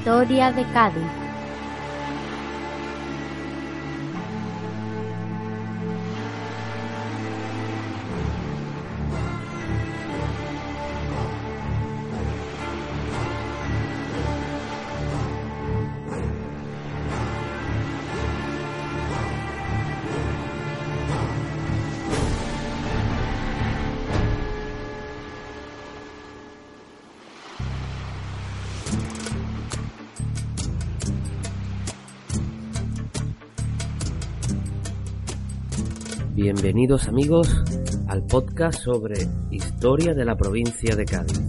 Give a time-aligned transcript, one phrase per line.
[0.00, 1.19] Historia de Cádiz.
[36.52, 37.48] Bienvenidos amigos
[38.08, 41.40] al podcast sobre historia de la provincia de Cádiz.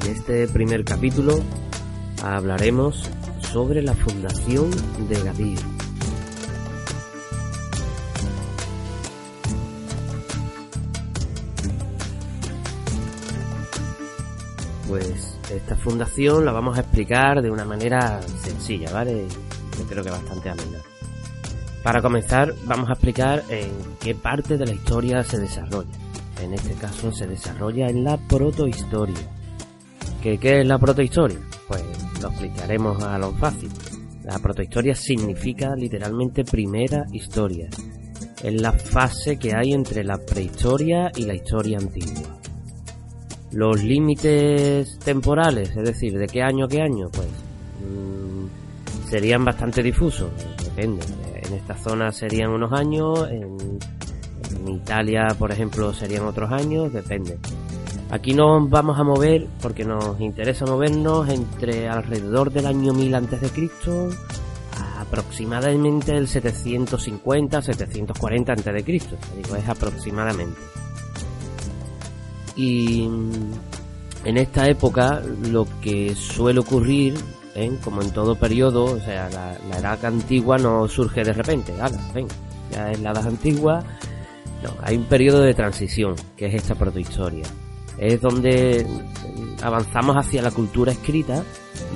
[0.00, 1.40] En este primer capítulo
[2.22, 4.70] hablaremos sobre la fundación
[5.08, 5.71] de Gadir.
[15.72, 19.24] Esta fundación la vamos a explicar de una manera sencilla, ¿vale?
[19.78, 20.78] Yo creo que bastante amena.
[21.82, 25.90] Para comenzar, vamos a explicar en qué parte de la historia se desarrolla.
[26.42, 29.16] En este caso se desarrolla en la protohistoria.
[30.22, 31.38] ¿Qué, qué es la protohistoria?
[31.66, 31.82] Pues
[32.20, 33.70] lo explicaremos a lo fácil.
[34.24, 37.68] La protohistoria significa literalmente primera historia.
[38.42, 42.41] Es la fase que hay entre la prehistoria y la historia antigua.
[43.52, 47.28] Los límites temporales, es decir, de qué año a qué año, pues
[47.80, 50.30] mmm, serían bastante difusos,
[50.64, 51.04] depende.
[51.34, 53.78] En esta zona serían unos años, en,
[54.66, 57.38] Italia, por ejemplo, serían otros años, depende.
[58.10, 63.40] Aquí nos vamos a mover porque nos interesa movernos entre alrededor del año 1000 antes
[63.40, 64.10] de Cristo
[65.12, 69.16] aproximadamente el 750 740 antes de Cristo,
[69.58, 70.58] es aproximadamente.
[72.56, 73.08] Y
[74.24, 77.14] en esta época lo que suele ocurrir,
[77.54, 77.76] ¿eh?
[77.82, 81.98] como en todo periodo, o sea, la, la, edad antigua no surge de repente, ¡Hala,
[82.14, 82.26] ven,
[82.70, 83.82] ya es la edad antigua,
[84.62, 87.44] no, hay un periodo de transición, que es esta protohistoria.
[87.98, 88.86] Es donde
[89.62, 91.42] avanzamos hacia la cultura escrita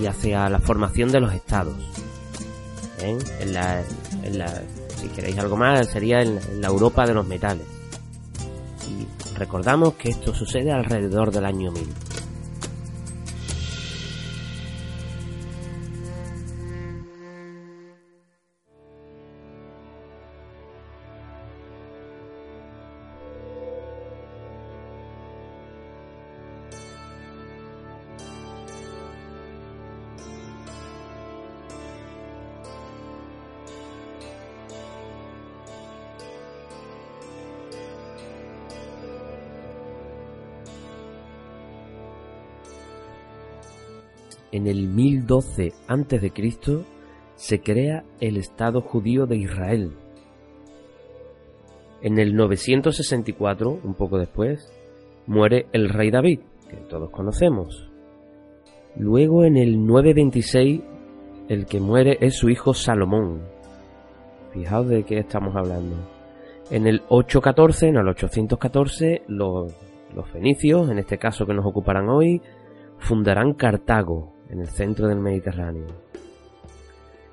[0.01, 1.77] y hacia la formación de los estados.
[3.01, 3.17] ¿eh?
[3.41, 3.83] En la,
[5.01, 7.76] si queréis algo más, sería en la Europa de los metales.
[9.37, 12.06] Recordamos que esto sucede alrededor del año 1000.
[44.57, 46.33] En el 1012 a.C.
[47.35, 49.93] se crea el Estado judío de Israel.
[52.01, 54.73] En el 964, un poco después,
[55.27, 56.41] muere el rey David,
[56.71, 57.91] que todos conocemos.
[58.97, 60.81] Luego en el 926,
[61.49, 63.43] el que muere es su hijo Salomón.
[64.53, 65.97] Fijaos de qué estamos hablando.
[66.71, 69.73] En el 814, en el 814, los,
[70.15, 72.41] los fenicios, en este caso que nos ocuparán hoy,
[72.99, 75.87] fundarán Cartago, en el centro del Mediterráneo.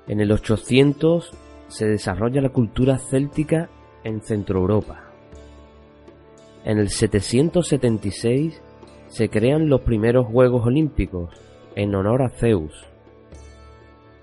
[0.06, 1.30] En el 800
[1.68, 3.70] se desarrolla la cultura céltica
[4.04, 5.04] en Centroeuropa.
[6.64, 8.62] En el 776
[9.08, 11.30] se crean los primeros Juegos Olímpicos
[11.74, 12.72] en honor a Zeus.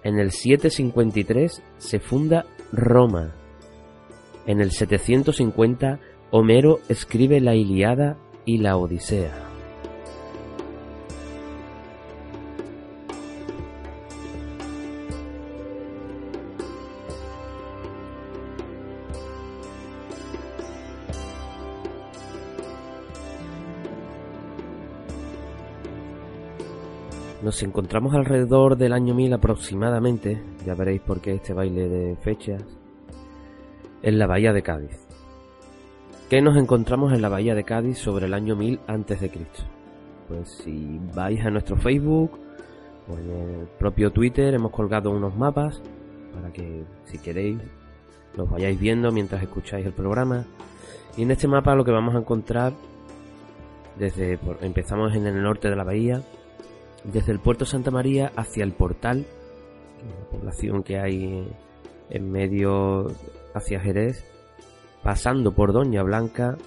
[0.04, 3.36] En el 753 se funda Roma.
[4.46, 6.00] En el 750
[6.32, 9.51] Homero escribe la Iliada y la Odisea.
[27.42, 32.64] Nos encontramos alrededor del año 1000 aproximadamente, ya veréis por qué este baile de fechas,
[34.04, 35.08] en la bahía de Cádiz.
[36.30, 39.64] ¿Qué nos encontramos en la bahía de Cádiz sobre el año 1000 antes de Cristo?
[40.28, 42.38] Pues si vais a nuestro Facebook
[43.10, 45.82] o en el propio Twitter hemos colgado unos mapas
[46.36, 47.58] para que si queréis
[48.38, 50.46] los vayáis viendo mientras escucháis el programa.
[51.18, 52.74] Y en este mapa lo que vamos a encontrar
[53.98, 56.22] desde empezamos en el norte de la bahía
[57.04, 59.26] desde el puerto Santa María hacia el portal,
[60.06, 61.48] la población que hay
[62.10, 63.08] en medio
[63.54, 64.26] hacia Jerez,
[65.04, 66.58] pasando por Doña Blanca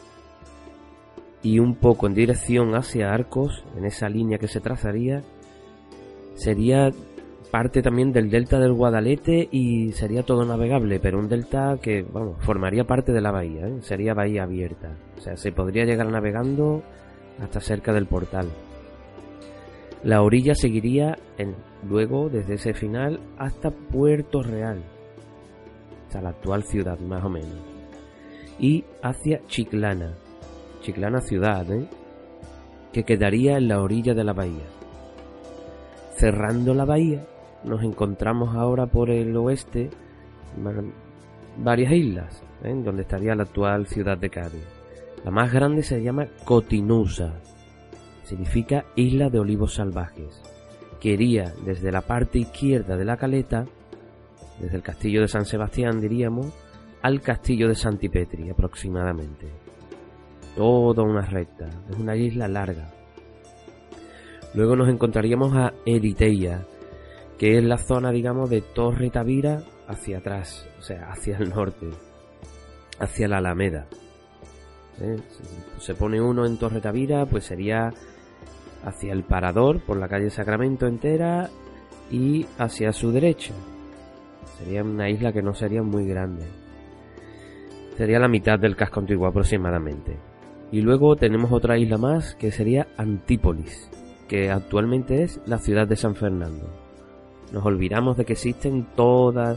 [1.42, 5.22] y un poco en dirección hacia Arcos, en esa línea que se trazaría,
[6.34, 6.90] sería
[7.50, 12.04] parte también del delta del Guadalete y sería todo navegable, pero un delta que,
[12.40, 13.78] formaría parte de la bahía, ¿eh?
[13.82, 14.96] sería bahía abierta.
[15.16, 16.82] O sea, se podría llegar navegando
[17.40, 18.48] hasta cerca del portal.
[20.04, 21.54] La orilla seguiría en,
[21.88, 24.84] luego desde ese final hasta Puerto Real,
[26.04, 27.58] hasta la actual ciudad más o menos,
[28.58, 30.12] y hacia Chiclana,
[30.82, 31.88] Chiclana ciudad, ¿eh?
[32.92, 34.66] que quedaría en la orilla de la bahía.
[36.16, 37.24] Cerrando la bahía,
[37.64, 39.88] nos encontramos ahora por el oeste
[41.56, 42.74] varias islas, ¿eh?
[42.84, 44.66] donde estaría la actual ciudad de Cádiz.
[45.24, 47.40] La más grande se llama Cotinusa,
[48.24, 50.42] significa isla de olivos salvajes,
[51.00, 53.66] que iría desde la parte izquierda de la caleta,
[54.60, 56.46] desde el castillo de San Sebastián diríamos,
[57.02, 59.46] al castillo de Santipetri aproximadamente.
[60.56, 62.90] Toda una recta, es una isla larga.
[64.54, 66.64] Luego nos encontraríamos a Eriteia,
[67.38, 71.90] que es la zona, digamos, de Torre Tavira hacia atrás, o sea, hacia el norte,
[73.00, 73.86] hacia la Alameda.
[75.00, 75.16] ¿Eh?
[75.78, 77.92] Se pone uno en Torre Tavira, pues sería
[78.84, 81.50] hacia el Parador, por la calle Sacramento entera,
[82.10, 83.54] y hacia su derecha.
[84.58, 86.46] Sería una isla que no sería muy grande.
[87.96, 90.16] Sería la mitad del casco antiguo aproximadamente.
[90.70, 93.90] Y luego tenemos otra isla más que sería Antípolis,
[94.28, 96.68] que actualmente es la ciudad de San Fernando.
[97.52, 99.56] Nos olvidamos de que existen toda,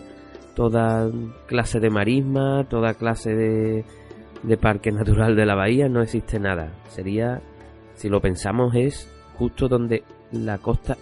[0.55, 1.09] toda
[1.47, 3.85] clase de marisma, toda clase de,
[4.43, 6.73] de parque natural de la bahía, no existe nada.
[6.89, 7.41] Sería,
[7.95, 10.97] si lo pensamos, es justo donde la costa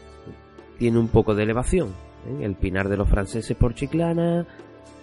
[0.78, 1.90] tiene un poco de elevación.
[2.28, 2.44] ¿eh?
[2.44, 4.46] El Pinar de los Franceses por Chiclana,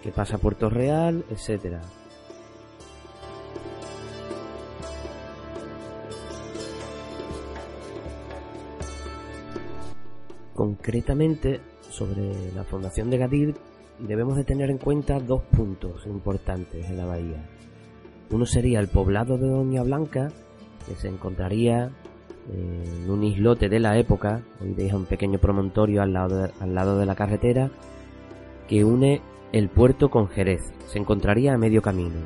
[0.02, 1.81] que pasa Puerto Real, etcétera.
[10.55, 13.55] Concretamente, sobre la fundación de Gadir
[13.99, 17.49] debemos de tener en cuenta dos puntos importantes en la bahía.
[18.31, 20.29] Uno sería el poblado de Doña Blanca,
[20.87, 21.90] que se encontraría
[22.50, 26.75] en un islote de la época, hoy deja un pequeño promontorio al lado, de, al
[26.75, 27.71] lado de la carretera,
[28.69, 29.21] que une
[29.53, 30.73] el puerto con Jerez.
[30.87, 32.21] Se encontraría a medio camino.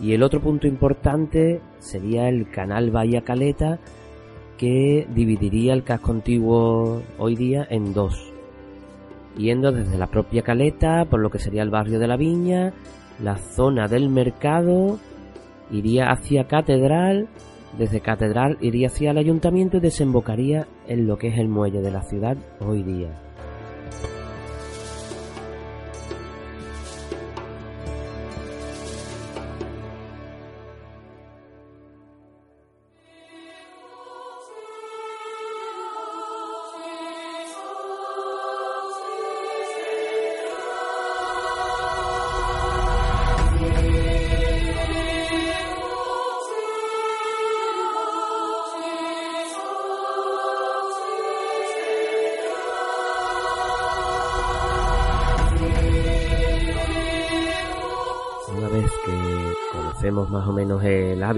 [0.00, 3.78] Y el otro punto importante sería el canal Bahía Caleta,
[4.56, 8.28] que dividiría el casco antiguo hoy día en dos
[9.38, 12.74] yendo desde la propia caleta, por lo que sería el barrio de la Viña,
[13.22, 14.98] la zona del mercado,
[15.70, 17.28] iría hacia Catedral,
[17.76, 21.90] desde Catedral iría hacia el ayuntamiento y desembocaría en lo que es el muelle de
[21.90, 23.27] la ciudad hoy día.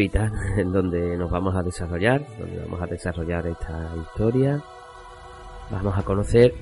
[0.56, 4.62] en donde nos vamos a desarrollar, donde vamos a desarrollar esta historia.
[5.70, 6.54] Vamos a conocer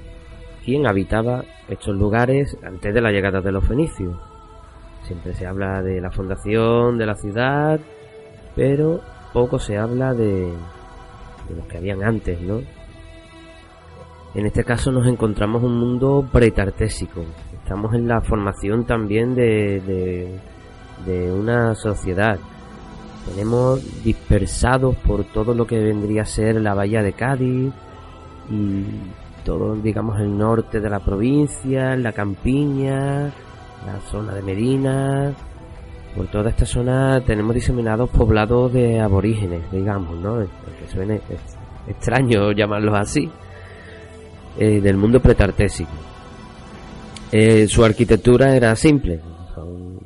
[0.65, 4.17] quién habitaba estos lugares antes de la llegada de los fenicios.
[5.05, 7.81] Siempre se habla de la fundación de la ciudad,
[8.55, 9.01] pero
[9.33, 10.53] poco se habla de,
[11.49, 12.61] de los que habían antes, ¿no?
[14.35, 17.25] En este caso nos encontramos un mundo pretartésico.
[17.63, 20.39] Estamos en la formación también de
[21.05, 22.39] de una sociedad.
[23.31, 27.73] Tenemos dispersados por todo lo que vendría a ser la bahía de Cádiz
[28.51, 28.85] y
[29.45, 33.33] todo, digamos, el norte de la provincia, la campiña,
[33.87, 35.33] la zona de Medina.
[36.17, 40.39] Por toda esta zona tenemos diseminados poblados de aborígenes, digamos, ¿no?
[40.41, 41.21] Que suene
[41.87, 43.31] extraño llamarlos así,
[44.59, 45.93] eh, del mundo pretartésico.
[47.31, 49.21] Eh, su arquitectura era simple,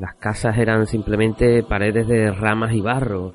[0.03, 3.33] las casas eran simplemente paredes de ramas y barro.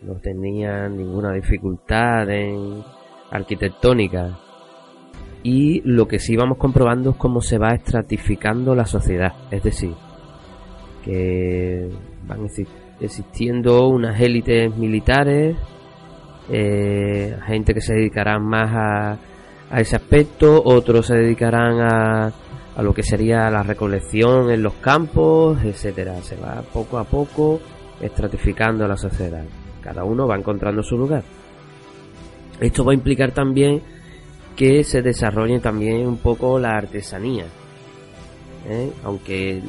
[0.00, 2.82] No tenían ninguna dificultad en
[3.30, 4.38] arquitectónica.
[5.42, 9.34] Y lo que sí vamos comprobando es cómo se va estratificando la sociedad.
[9.50, 9.92] Es decir,
[11.04, 11.90] que
[12.26, 12.48] van
[12.98, 15.54] existiendo unas élites militares,
[16.48, 19.18] eh, gente que se dedicarán más a,
[19.70, 22.32] a ese aspecto, otros se dedicarán a,
[22.76, 26.20] a lo que sería la recolección en los campos, etcétera.
[26.22, 27.60] Se va poco a poco
[28.00, 29.44] estratificando la sociedad.
[29.80, 31.22] Cada uno va encontrando su lugar.
[32.60, 33.82] Esto va a implicar también
[34.56, 37.46] que se desarrolle también un poco la artesanía.
[38.68, 38.90] ¿eh?
[39.04, 39.62] Aunque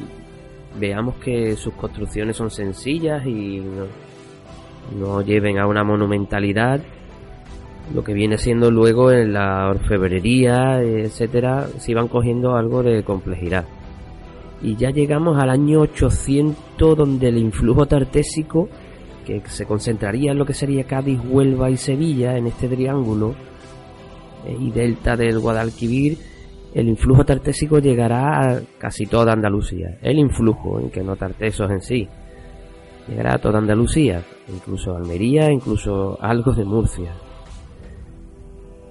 [0.78, 3.62] veamos que sus construcciones son sencillas y
[4.96, 6.80] no, lleven a una monumentalidad,
[7.94, 13.64] lo que viene siendo luego en la orfebrería, etcétera, si van cogiendo algo de complejidad.
[14.62, 18.68] Y ya llegamos al año 800 donde el influjo tartésico
[19.26, 23.34] que se concentraría en lo que sería Cádiz, Huelva y Sevilla, en este triángulo
[24.46, 26.16] eh, y delta del Guadalquivir,
[26.74, 29.98] el influjo tartésico llegará a casi toda Andalucía.
[30.00, 32.08] El influjo, en que no tartesos en sí,
[33.08, 37.12] llegará a toda Andalucía, incluso Almería, incluso algo de Murcia.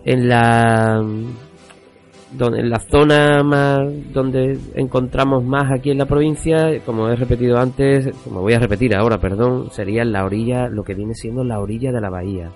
[0.06, 1.04] En la
[2.32, 3.82] donde, en la zona más
[4.14, 8.96] donde encontramos más aquí en la provincia, como he repetido antes, como voy a repetir
[8.96, 12.52] ahora, perdón, sería la orilla, lo que viene siendo la orilla de la bahía.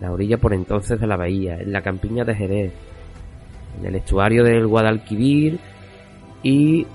[0.00, 2.72] La orilla por entonces de la bahía, en la campiña de Jerez,
[3.78, 5.58] en el estuario del Guadalquivir
[6.42, 6.86] y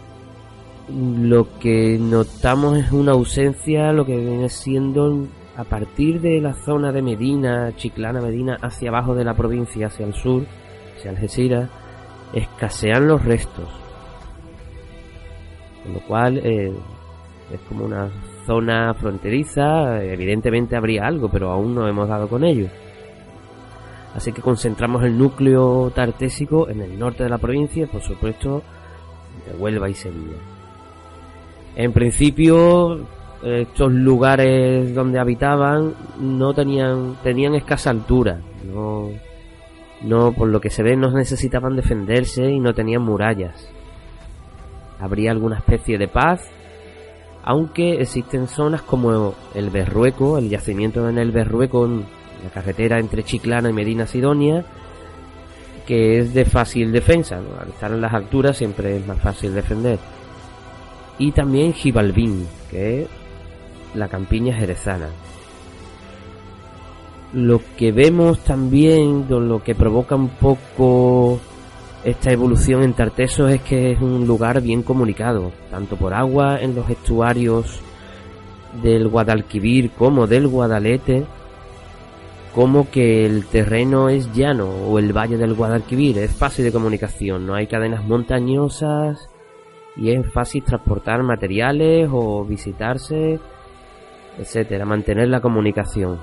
[0.89, 5.27] lo que notamos es una ausencia, lo que viene siendo
[5.57, 10.05] a partir de la zona de Medina, Chiclana, Medina, hacia abajo de la provincia, hacia
[10.05, 10.43] el sur,
[10.97, 11.69] hacia Algeciras,
[12.33, 13.67] escasean los restos.
[15.83, 16.71] Con lo cual eh,
[17.51, 18.09] es como una
[18.45, 22.67] zona fronteriza, evidentemente habría algo, pero aún no hemos dado con ello.
[24.15, 28.61] Así que concentramos el núcleo tartésico en el norte de la provincia, por supuesto,
[29.45, 30.37] de Huelva y Sevilla.
[31.75, 33.05] En principio,
[33.43, 38.39] estos lugares donde habitaban no tenían, tenían escasa altura,
[38.71, 39.09] no,
[40.03, 43.67] no, por lo que se ve, no necesitaban defenderse y no tenían murallas.
[44.99, 46.49] Habría alguna especie de paz,
[47.43, 52.05] aunque existen zonas como el Berrueco, el yacimiento en el Berrueco, en
[52.43, 54.63] la carretera entre Chiclana y Medina Sidonia,
[55.87, 57.37] que es de fácil defensa.
[57.59, 59.97] Al estar en las alturas siempre es más fácil defender.
[61.17, 63.09] Y también Gibalbín, que es
[63.95, 65.09] la campiña jerezana.
[67.33, 71.39] Lo que vemos también, lo que provoca un poco
[72.03, 76.75] esta evolución en Tartesos es que es un lugar bien comunicado, tanto por agua en
[76.75, 77.79] los estuarios
[78.81, 81.25] del Guadalquivir como del Guadalete,
[82.55, 87.45] como que el terreno es llano o el valle del Guadalquivir, es fácil de comunicación,
[87.45, 89.29] no hay cadenas montañosas
[89.95, 93.39] y es fácil transportar materiales o visitarse,
[94.37, 96.19] etcétera, mantener la comunicación.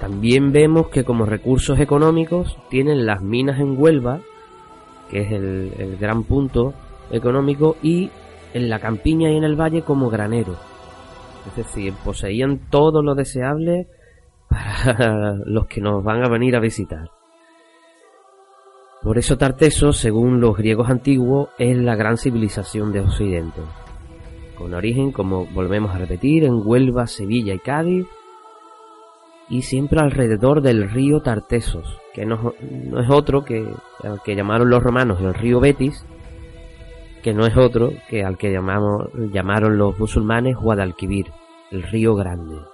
[0.00, 4.20] También vemos que como recursos económicos tienen las minas en Huelva,
[5.08, 6.74] que es el, gran punto
[7.10, 8.10] económico, y
[8.52, 10.56] en la campiña y en el valle como granero.
[11.46, 13.86] Es decir, poseían todo lo deseable
[14.48, 17.08] para los que nos van a venir a visitar.
[19.02, 23.60] Por eso Tarteso, según los griegos antiguos, es la gran civilización de Occidente,
[24.62, 28.06] con origen, como volvemos a repetir, en Huelva, Sevilla y Cádiz,
[29.48, 32.54] y siempre alrededor del río Tartesos, que no,
[32.96, 33.66] es otro que
[34.04, 36.06] al que llamaron los romanos el río Betis,
[37.24, 41.26] que no es otro que al que llamamos, llamaron los musulmanes Guadalquivir,
[41.72, 42.71] el río Grande.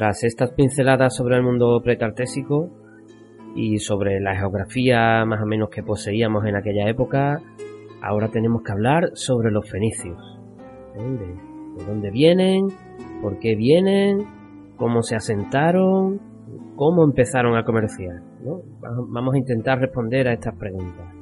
[0.00, 2.70] Tras estas pinceladas sobre el mundo pretartésico
[3.54, 7.42] y sobre la geografía más o menos que poseíamos en aquella época,
[8.00, 10.16] ahora tenemos que hablar sobre los fenicios.
[10.96, 12.68] De, dónde vienen,
[13.20, 14.24] por qué vienen,
[14.78, 16.18] cómo se asentaron,
[16.76, 18.22] cómo empezaron a comerciar.
[19.10, 21.14] Vamos a intentar responder a estas preguntas.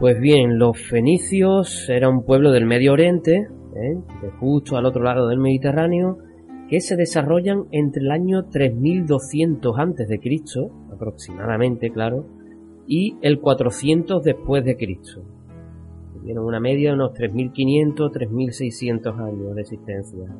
[0.00, 3.94] Pues bien, los fenicios era un pueblo del Medio Oriente, ¿eh?
[4.20, 6.18] de justo al otro lado del Mediterráneo,
[6.70, 10.20] que se desarrollan entre el año 3200 a.C.,
[10.92, 12.26] aproximadamente, claro,
[12.86, 15.24] y el 400 después de Cristo.
[16.22, 20.36] Tienen una media de unos 3500, 3600 años de existencia.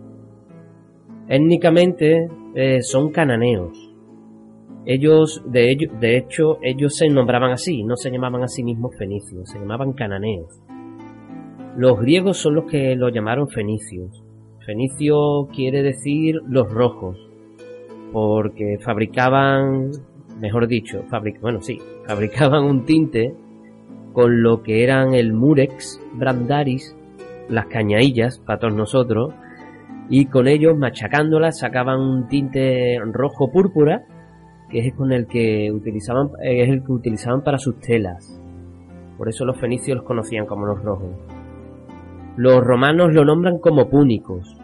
[1.27, 3.93] Étnicamente eh, son cananeos.
[4.87, 9.51] Ellos, de, de hecho, ellos se nombraban así, no se llamaban a sí mismos fenicios,
[9.51, 10.63] se llamaban cananeos.
[11.77, 14.30] Los griegos son los que lo llamaron fenicios
[14.71, 17.19] Fenicio quiere decir los rojos.
[18.13, 19.91] porque fabricaban,
[20.39, 21.05] mejor dicho,
[21.41, 23.35] bueno, sí, fabricaban un tinte
[24.13, 26.97] con lo que eran el Murex, Brandaris,
[27.49, 29.35] las cañaillas para todos nosotros,
[30.09, 34.05] y con ellos machacándolas sacaban un tinte rojo púrpura,
[34.71, 38.41] que es con el que utilizaban, es el que utilizaban para sus telas.
[39.19, 41.11] Por eso los fenicios los conocían como los rojos.
[42.37, 44.60] Los romanos lo nombran como púnicos.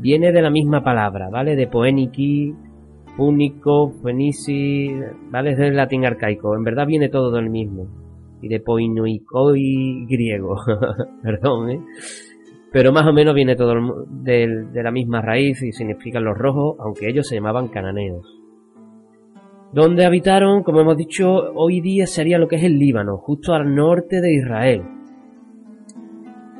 [0.00, 1.56] Viene de la misma palabra, ¿vale?
[1.56, 2.54] De poeniki,
[3.16, 4.94] púnico, fenici,
[5.30, 5.52] ¿vale?
[5.52, 6.54] Es del latín arcaico.
[6.54, 7.88] En verdad viene todo del mismo
[8.40, 10.56] y de poinoikoi griego.
[11.22, 11.80] Perdón, ¿eh?
[12.70, 13.74] Pero más o menos viene todo
[14.08, 18.26] de, de la misma raíz y significan los rojos, aunque ellos se llamaban cananeos.
[19.72, 23.74] Donde habitaron, como hemos dicho, hoy día sería lo que es el Líbano, justo al
[23.74, 24.82] norte de Israel.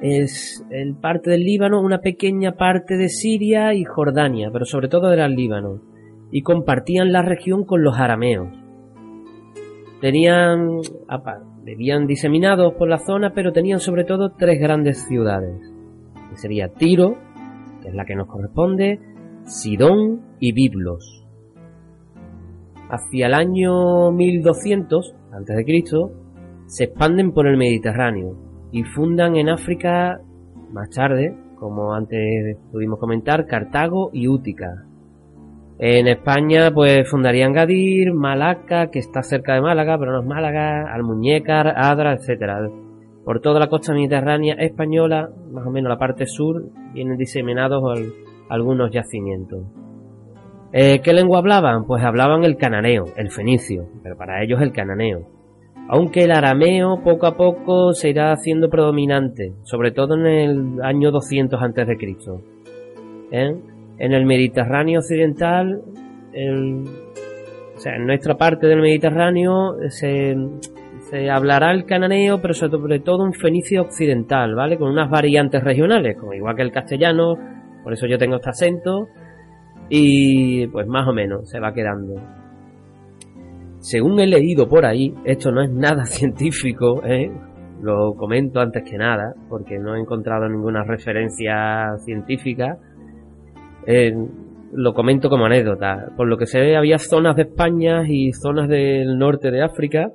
[0.00, 5.12] Es el parte del Líbano, una pequeña parte de Siria y Jordania, pero sobre todo
[5.12, 5.80] era el Líbano.
[6.30, 8.48] Y compartían la región con los arameos.
[10.00, 10.82] Tenían,
[12.06, 15.58] diseminados por la zona, pero tenían sobre todo tres grandes ciudades.
[16.30, 17.16] Que sería Tiro,
[17.82, 19.00] que es la que nos corresponde,
[19.46, 21.26] Sidón y Biblos.
[22.88, 25.64] Hacia el año 1200 a.C.,
[26.66, 30.20] se expanden por el Mediterráneo y fundan en África
[30.70, 34.84] más tarde, como antes pudimos comentar, Cartago y Útica,
[35.80, 40.92] en España, pues fundarían Gadir, Malaca, que está cerca de Málaga, pero no es Málaga,
[40.92, 42.68] Almuñécar, Adra, etcétera.
[43.24, 47.80] Por toda la costa mediterránea española, más o menos la parte sur, vienen diseminados
[48.48, 49.66] algunos yacimientos.
[50.72, 51.84] Eh, ¿Qué lengua hablaban?
[51.86, 55.37] Pues hablaban el cananeo, el fenicio, pero para ellos el cananeo.
[55.88, 61.10] Aunque el arameo poco a poco se irá haciendo predominante, sobre todo en el año
[61.10, 61.96] 200 a.C.
[63.30, 63.56] ¿Eh?
[63.98, 65.82] en el Mediterráneo occidental,
[67.76, 70.36] o sea, en nuestra parte del Mediterráneo se,
[71.10, 74.78] se hablará el cananeo, pero sobre todo un fenicio occidental, ¿vale?
[74.78, 77.34] Con unas variantes regionales, como igual que el castellano,
[77.82, 79.08] por eso yo tengo este acento,
[79.88, 82.14] y pues más o menos se va quedando.
[83.80, 87.30] Según he leído por ahí, esto no es nada científico, ¿eh?
[87.80, 92.78] lo comento antes que nada, porque no he encontrado ninguna referencia científica,
[93.86, 94.12] eh,
[94.72, 96.12] lo comento como anécdota.
[96.16, 100.12] Por lo que se ve, había zonas de España y zonas del norte de África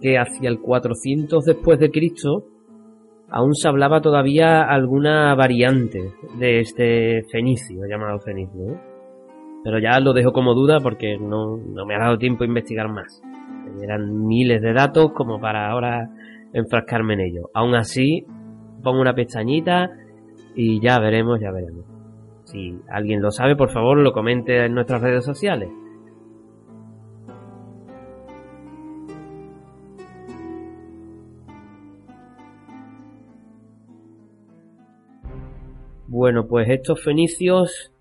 [0.00, 2.44] que hacia el 400 después de Cristo
[3.28, 8.78] aún se hablaba todavía alguna variante de este fenicio, llamado fenicio.
[9.66, 12.88] Pero ya lo dejo como duda porque no, no me ha dado tiempo a investigar
[12.88, 13.20] más.
[13.82, 16.08] Eran miles de datos como para ahora
[16.52, 17.50] enfrascarme en ello.
[17.52, 18.24] Aún así,
[18.84, 19.90] pongo una pestañita
[20.54, 21.84] y ya veremos, ya veremos.
[22.44, 25.68] Si alguien lo sabe, por favor, lo comente en nuestras redes sociales.
[36.06, 37.92] Bueno, pues estos fenicios,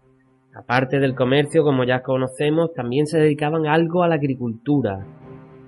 [0.56, 5.06] aparte del comercio, como ya conocemos, también se dedicaban algo a la agricultura.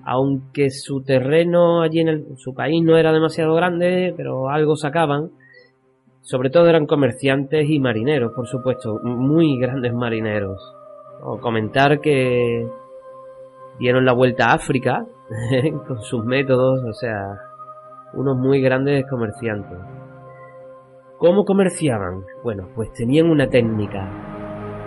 [0.04, 5.30] Aunque su terreno allí en su país no era demasiado grande, pero algo sacaban,
[6.22, 10.74] sobre todo eran comerciantes y marineros, por supuesto, muy grandes marineros.
[11.22, 12.66] O comentar que
[13.78, 15.04] dieron la vuelta a África
[15.86, 17.38] con sus métodos, o sea,
[18.14, 19.78] unos muy grandes comerciantes.
[21.18, 22.22] ¿Cómo comerciaban?
[22.42, 24.08] Bueno, pues tenían una técnica,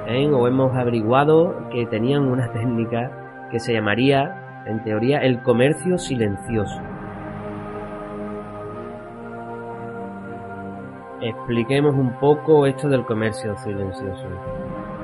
[0.08, 0.30] ¿eh?
[0.32, 6.82] o hemos averiguado que tenían una técnica que se llamaría, en teoría, el comercio silencioso.
[11.22, 14.28] expliquemos un poco esto del comercio silencioso.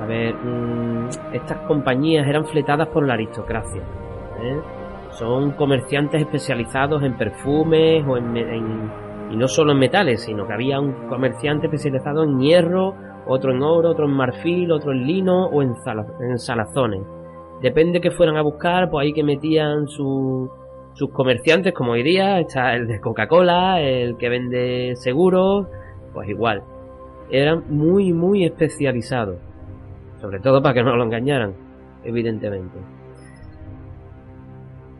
[0.01, 3.81] A ver, mm, estas compañías eran fletadas por la aristocracia.
[4.41, 4.59] ¿eh?
[5.11, 8.91] Son comerciantes especializados en perfumes o en,
[9.31, 12.95] y no solo en metales, sino que había un comerciante especializado en hierro,
[13.27, 15.75] otro en oro, otro en marfil, otro en lino o en,
[16.37, 17.01] salazones.
[17.61, 20.49] Depende que fueran a buscar, pues ahí que metían sus
[21.13, 25.67] comerciantes, como hoy día, está el de Coca-Cola, el que vende seguros,
[26.13, 26.63] pues igual.
[27.29, 29.37] Eran muy, muy especializados.
[30.21, 31.53] Sobre todo para que no lo engañaran,
[32.03, 32.77] evidentemente.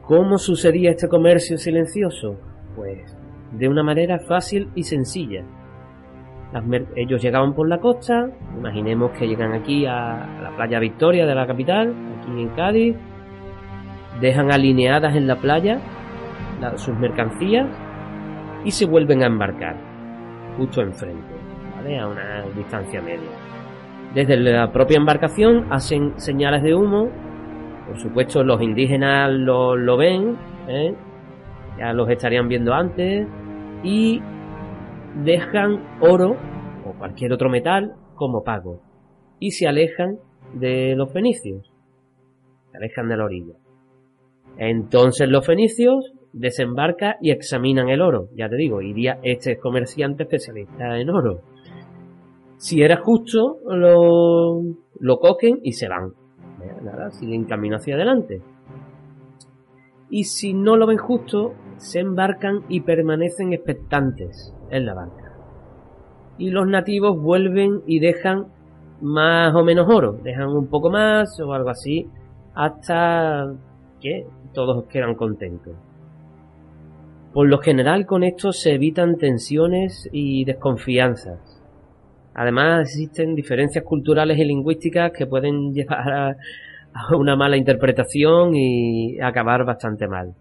[0.04, 2.36] ¿Cómo sucedía este comercio silencioso?
[2.76, 3.18] Pues
[3.52, 5.44] de una manera fácil y sencilla.
[6.96, 11.46] Ellos llegaban por la costa, imaginemos que llegan aquí a, la playa Victoria de la
[11.46, 12.96] capital, aquí en Cádiz,
[14.22, 15.80] dejan alineadas en la playa
[16.76, 17.68] sus mercancías
[18.64, 19.76] y se vuelven a embarcar
[20.58, 21.36] justo enfrente,
[21.76, 22.00] ¿vale?
[22.00, 23.30] A una distancia media.
[24.14, 27.10] Desde la propia embarcación hacen señales de humo.
[27.88, 30.36] Por supuesto, los indígenas lo, lo ven,
[30.68, 30.96] ¿eh?
[31.78, 33.28] ya los estarían viendo antes.
[33.84, 34.22] Y
[35.24, 36.36] dejan oro
[36.86, 38.82] o cualquier otro metal como pago.
[39.40, 40.18] Y se alejan
[40.54, 41.72] de los fenicios.
[42.72, 43.56] Se alejan de la orilla.
[44.58, 48.30] Entonces los fenicios desembarcan y examinan el oro.
[48.36, 51.42] Ya te digo, iría este comerciante especialista en oro.
[52.58, 54.62] Si era justo, lo,
[55.00, 56.14] lo cogen y se van.
[56.84, 58.42] Nada, siguen camino hacia adelante.
[60.10, 65.34] Y si no lo ven justo, se embarcan y permanecen expectantes en la barca.
[66.38, 68.48] Y los nativos vuelven y dejan
[69.02, 72.08] más o menos oro, dejan un poco más o algo así,
[72.54, 73.54] hasta
[74.00, 75.74] que todos quedan contentos.
[77.34, 81.62] Por lo general con esto se evitan tensiones y desconfianzas.
[82.34, 86.38] Además existen diferencias culturales y lingüísticas que pueden llevar a,
[87.16, 90.34] una mala interpretación y acabar bastante mal.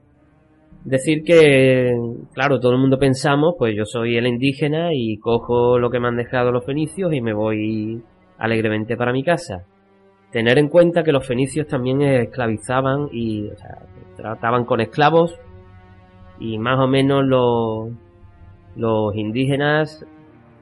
[0.84, 1.92] Decir que,
[2.32, 6.08] claro, todo el mundo pensamos, pues yo soy el indígena y cojo lo que me
[6.08, 8.02] han dejado los fenicios y me voy
[8.38, 9.64] alegremente para mi casa.
[10.30, 13.48] Tener en cuenta que los fenicios también esclavizaban y
[14.16, 15.38] trataban con esclavos
[16.38, 17.90] y más o menos los,
[18.76, 20.06] los indígenas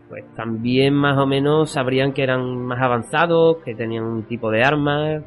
[0.08, 4.62] pues también más o menos sabrían que eran más avanzados, que tenían un tipo de
[4.62, 5.24] armas.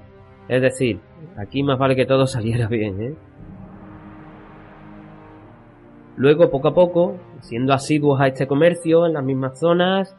[0.48, 1.00] Es decir,
[1.38, 3.16] aquí más vale que todo saliera bien, ¿eh?
[6.18, 10.18] Luego, poco a poco, siendo asiduos a este comercio en las mismas zonas,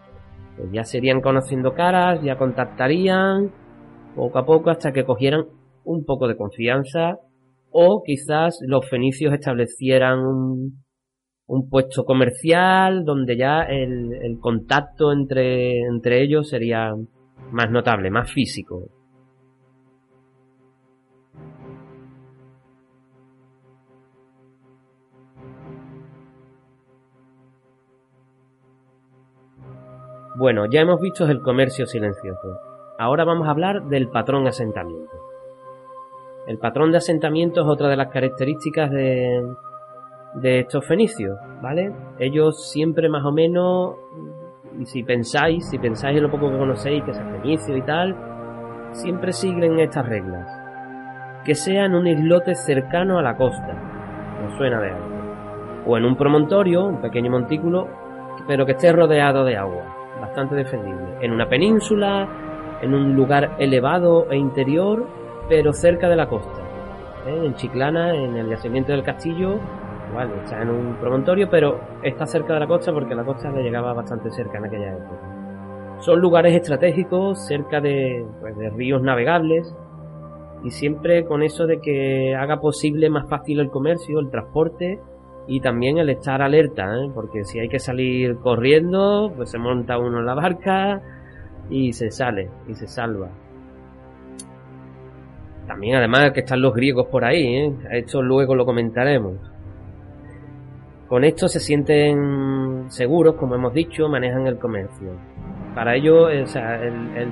[0.57, 3.53] pues ya serían conociendo caras, ya contactarían,
[4.15, 5.47] poco a poco hasta que cogieran
[5.85, 7.19] un poco de confianza
[7.71, 10.85] o quizás los fenicios establecieran un,
[11.69, 16.93] puesto comercial donde ya el, el contacto entre, entre ellos sería
[17.51, 18.98] más notable, más físico.
[30.39, 32.61] Bueno, ya hemos visto el comercio silencioso.
[32.97, 35.17] Ahora vamos a hablar del patrón asentamiento.
[36.47, 39.45] El patrón de asentamiento es otra de las características de,
[40.35, 41.93] de estos fenicios, ¿vale?
[42.21, 43.97] Ellos siempre más o menos,
[44.79, 47.83] y si pensáis, si pensáis en lo poco que conocéis, que es el fenicio y
[47.83, 48.17] tal,
[48.93, 50.49] siempre siguen estas reglas.
[51.45, 53.75] Que sea en un islote cercano a la costa,
[54.41, 55.85] no suena de algo.
[55.85, 57.89] O en un promontorio, un pequeño montículo,
[58.47, 61.17] pero que esté rodeado de agua, bastante defendible.
[61.21, 62.29] En una península,
[62.83, 65.07] en un lugar elevado e interior,
[65.49, 66.61] pero cerca de la costa.
[67.27, 67.43] ¿eh?
[67.45, 69.59] En Chiclana, en el yacimiento del castillo,
[70.43, 73.93] está en un promontorio, pero está cerca de la costa porque la costa le llegaba
[73.93, 75.97] bastante cerca en aquella época.
[76.01, 79.75] Son lugares estratégicos, cerca de, pues, de ríos navegables,
[80.65, 85.01] y siempre con eso de que haga posible más fácil el comercio, el transporte
[85.49, 87.11] y también el estar alerta, ¿eh?
[87.15, 91.01] porque si hay que salir corriendo, pues se monta uno en la barca
[91.71, 93.31] y se sale y se salva.
[95.67, 97.73] También además que están los griegos por ahí, ¿eh?
[97.93, 99.37] esto luego lo comentaremos.
[101.09, 105.13] Con esto se sienten seguros, como hemos dicho, manejan el comercio.
[105.75, 106.45] Para ello, el,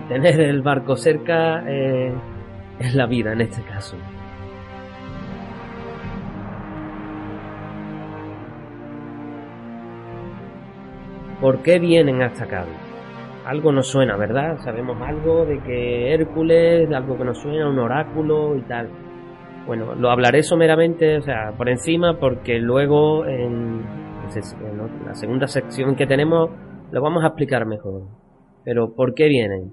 [0.08, 2.14] tener el barco cerca eh,
[2.78, 3.96] es la vida en este caso.
[11.40, 12.64] ¿Por qué vienen hasta acá?
[13.44, 14.56] Algo nos suena, ¿verdad?
[14.58, 18.88] Sabemos algo de que Hércules, algo que nos suena, un oráculo y tal.
[19.66, 23.82] Bueno, lo hablaré someramente, o sea, por encima, porque luego en,
[25.04, 26.50] la segunda sección que tenemos
[26.90, 28.04] lo vamos a explicar mejor.
[28.64, 29.72] Pero, ¿por qué vienen?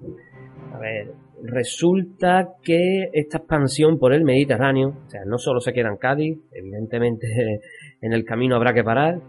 [0.73, 5.89] A ver, resulta que esta expansión por el Mediterráneo, o sea, no solo se queda
[5.89, 7.27] en Cádiz, evidentemente
[8.01, 9.19] en el camino habrá que parar,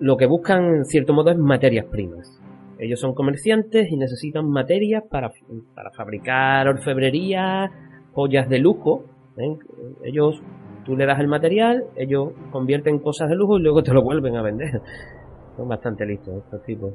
[0.00, 2.40] lo que buscan en cierto modo es materias primas.
[2.78, 5.32] Ellos son comerciantes y necesitan materias para,
[5.74, 7.70] para fabricar orfebrería,
[8.12, 9.04] joyas de lujo,
[10.02, 10.42] ellos,
[10.84, 14.36] tú le das el material, ellos convierten cosas de lujo y luego te lo vuelven
[14.36, 14.80] a vender.
[15.56, 16.94] Son bastante listos estos tipos.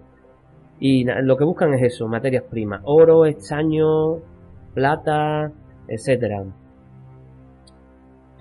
[0.79, 4.17] Y lo que buscan es eso, materias primas, oro, estaño,
[4.73, 5.51] plata,
[5.87, 6.43] etcétera.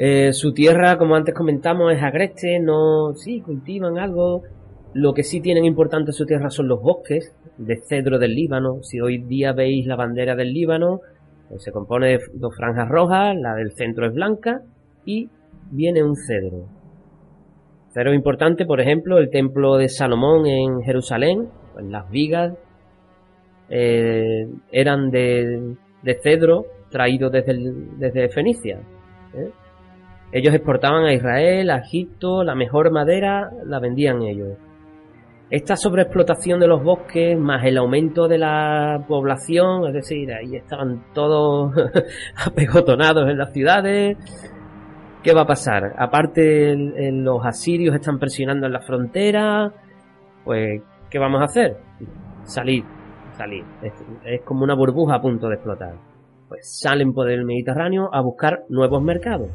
[0.05, 4.43] Eh, su tierra, como antes comentamos, es agreste, no, sí, cultivan algo.
[4.95, 8.83] Lo que sí tienen importante su tierra son los bosques de cedro del Líbano.
[8.83, 11.03] Si hoy día veis la bandera del Líbano,
[11.57, 14.63] se compone de dos franjas rojas, la del centro es blanca
[15.05, 15.31] y
[15.71, 16.67] viene un cedro.
[17.95, 22.55] Cedro importante, por ejemplo, el templo de Salomón en Jerusalén, en las vigas.
[23.69, 27.55] eh, eran de, de, cedro traído desde,
[27.99, 28.81] desde Fenicia.
[29.35, 29.53] ¿eh?
[30.33, 34.57] Ellos exportaban a Israel, a Egipto, la mejor madera la vendían ellos.
[35.51, 41.05] Esta sobreexplotación de los bosques, más el aumento de la población, es decir, ahí estaban
[41.13, 41.75] todos
[42.47, 44.17] apegotonados en las ciudades.
[45.23, 45.95] ¿Qué va a pasar?
[45.99, 49.71] Aparte, los asirios están presionando en la frontera.
[50.43, 51.77] Pues, ¿qué vamos a hacer?
[52.45, 52.83] Salir,
[53.37, 53.63] salir.
[54.25, 55.97] Es, como una burbuja a punto de explotar.
[56.49, 59.51] Pues salen por el Mediterráneo a buscar nuevos mercados.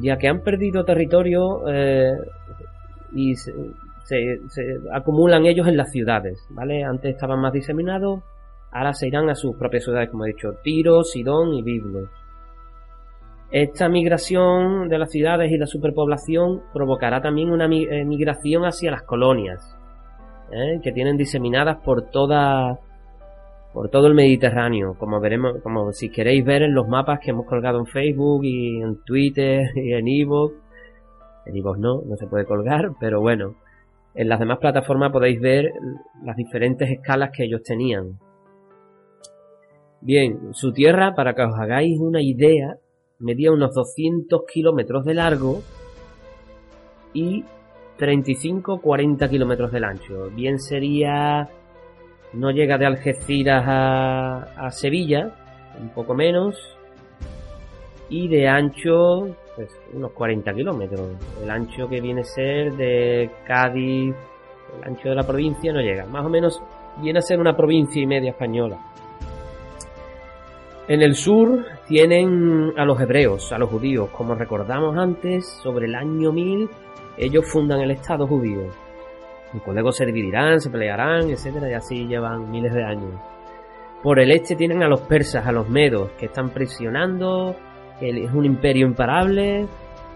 [0.00, 2.12] Ya que han perdido territorio eh,
[3.12, 3.64] y se,
[4.92, 6.84] acumulan ellos en las ciudades, ¿vale?
[6.84, 8.22] Antes estaban más diseminados,
[8.72, 12.08] ahora se irán a sus propias ciudades, como he dicho, Tiro, Sidón y Biblos.
[13.50, 19.02] Esta migración de las ciudades y la superpoblación provocará también una eh, migración hacia las
[19.02, 19.76] colonias,
[20.52, 20.80] ¿eh?
[20.82, 22.78] que tienen diseminadas por toda
[23.72, 27.46] por todo el Mediterráneo, como veremos, como si queréis ver en los mapas que hemos
[27.46, 30.54] colgado en Facebook y en Twitter y en Evox.
[31.46, 33.54] En Evox no, no se puede colgar, pero bueno,
[34.14, 35.72] en las demás plataformas podéis ver
[36.24, 38.18] las diferentes escalas que ellos tenían.
[40.00, 42.78] Bien, su tierra, para que os hagáis una idea,
[43.18, 45.62] medía unos 200 kilómetros de largo
[47.12, 47.44] y
[47.98, 50.30] 35-40 kilómetros de ancho.
[50.34, 51.48] Bien sería
[52.32, 55.32] no llega de Algeciras a, Sevilla,
[55.80, 56.56] un poco menos,
[58.10, 61.10] y de ancho, pues unos 40 kilómetros.
[61.42, 64.14] El ancho que viene a ser de Cádiz,
[64.78, 66.60] el ancho de la provincia no llega, más o menos
[67.02, 68.78] viene a ser una provincia y media española.
[70.88, 75.94] En el sur tienen a los hebreos, a los judíos, como recordamos antes, sobre el
[75.94, 76.68] año 1000
[77.18, 78.87] ellos fundan el Estado judío
[79.66, 83.14] luego se dividirán, se pelearán, etcétera, y así llevan miles de años.
[84.02, 87.56] Por el este tienen a los persas, a los medos, que están presionando,
[88.00, 89.66] es un imperio imparable,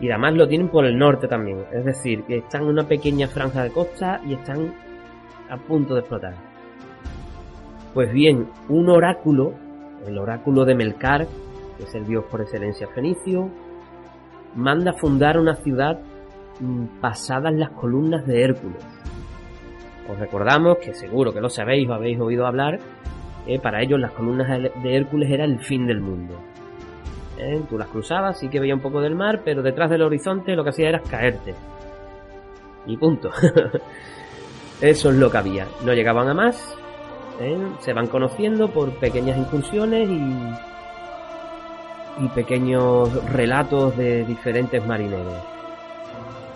[0.01, 1.65] y además lo tienen por el norte también.
[1.73, 4.75] Es decir, que están en una pequeña franja de costa y están
[5.49, 6.35] a punto de explotar.
[7.95, 9.53] Pues bien, un oráculo,
[10.07, 11.27] el oráculo de Melcar,
[11.77, 13.51] que es el dios por excelencia fenicio,
[14.55, 16.01] manda fundar una ciudad
[16.61, 18.85] mm, pasadas las columnas de Hércules.
[20.09, 22.79] Os recordamos que seguro que lo sabéis o habéis oído hablar,
[23.47, 26.35] eh, para ellos las columnas de Hércules era el fin del mundo.
[27.39, 30.55] Eh, tú las cruzabas, sí que veía un poco del mar, pero detrás del horizonte
[30.55, 31.55] lo que hacía era caerte.
[32.87, 33.31] Y punto.
[34.81, 35.67] Eso es lo que había.
[35.85, 36.77] No llegaban a más.
[37.41, 40.21] Eh, se van conociendo por pequeñas incursiones y,
[42.25, 45.52] y pequeños relatos de diferentes marineros.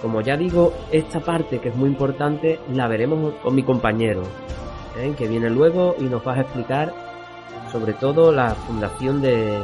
[0.03, 4.23] Como ya digo, esta parte que es muy importante la veremos con mi compañero,
[4.99, 5.15] ¿eh?
[5.17, 6.93] que viene luego y nos va a explicar
[7.73, 9.59] sobre todo la fundación de,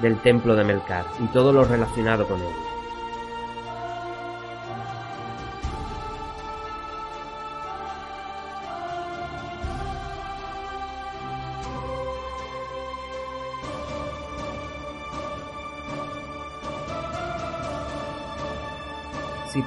[0.00, 2.69] del templo de Melcar y todo lo relacionado con él.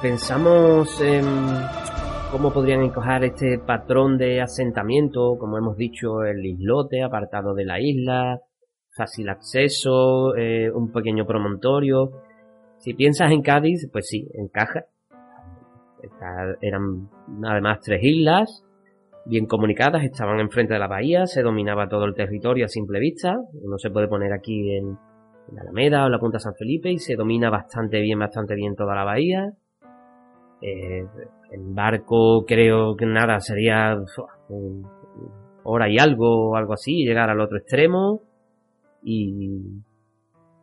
[0.04, 1.24] Pensamos en
[2.30, 7.80] cómo podrían encojar este patrón de asentamiento, como hemos dicho, el islote apartado de la
[7.80, 8.38] isla,
[8.94, 12.20] fácil acceso, eh, un pequeño promontorio.
[12.76, 14.84] Si piensas en Cádiz, pues sí, encaja.
[16.60, 17.08] eran
[17.42, 18.62] además tres islas,
[19.24, 23.38] bien comunicadas, estaban enfrente de la bahía, se dominaba todo el territorio a simple vista.
[23.54, 24.98] Uno se puede poner aquí en,
[25.50, 28.94] la Alameda o la Punta San Felipe y se domina bastante bien, bastante bien toda
[28.94, 29.54] la bahía.
[30.66, 31.06] Eh,
[31.50, 33.94] en barco creo que nada, sería
[35.62, 38.22] hora y algo algo así, llegar al otro extremo
[39.02, 39.60] y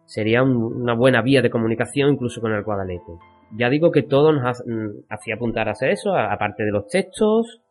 [0.06, 3.14] sería una buena vía de comunicación incluso con el Guadalete.
[3.56, 7.62] Ya digo que todo nos mm, hacía apuntar hacia eso, aparte de los textos,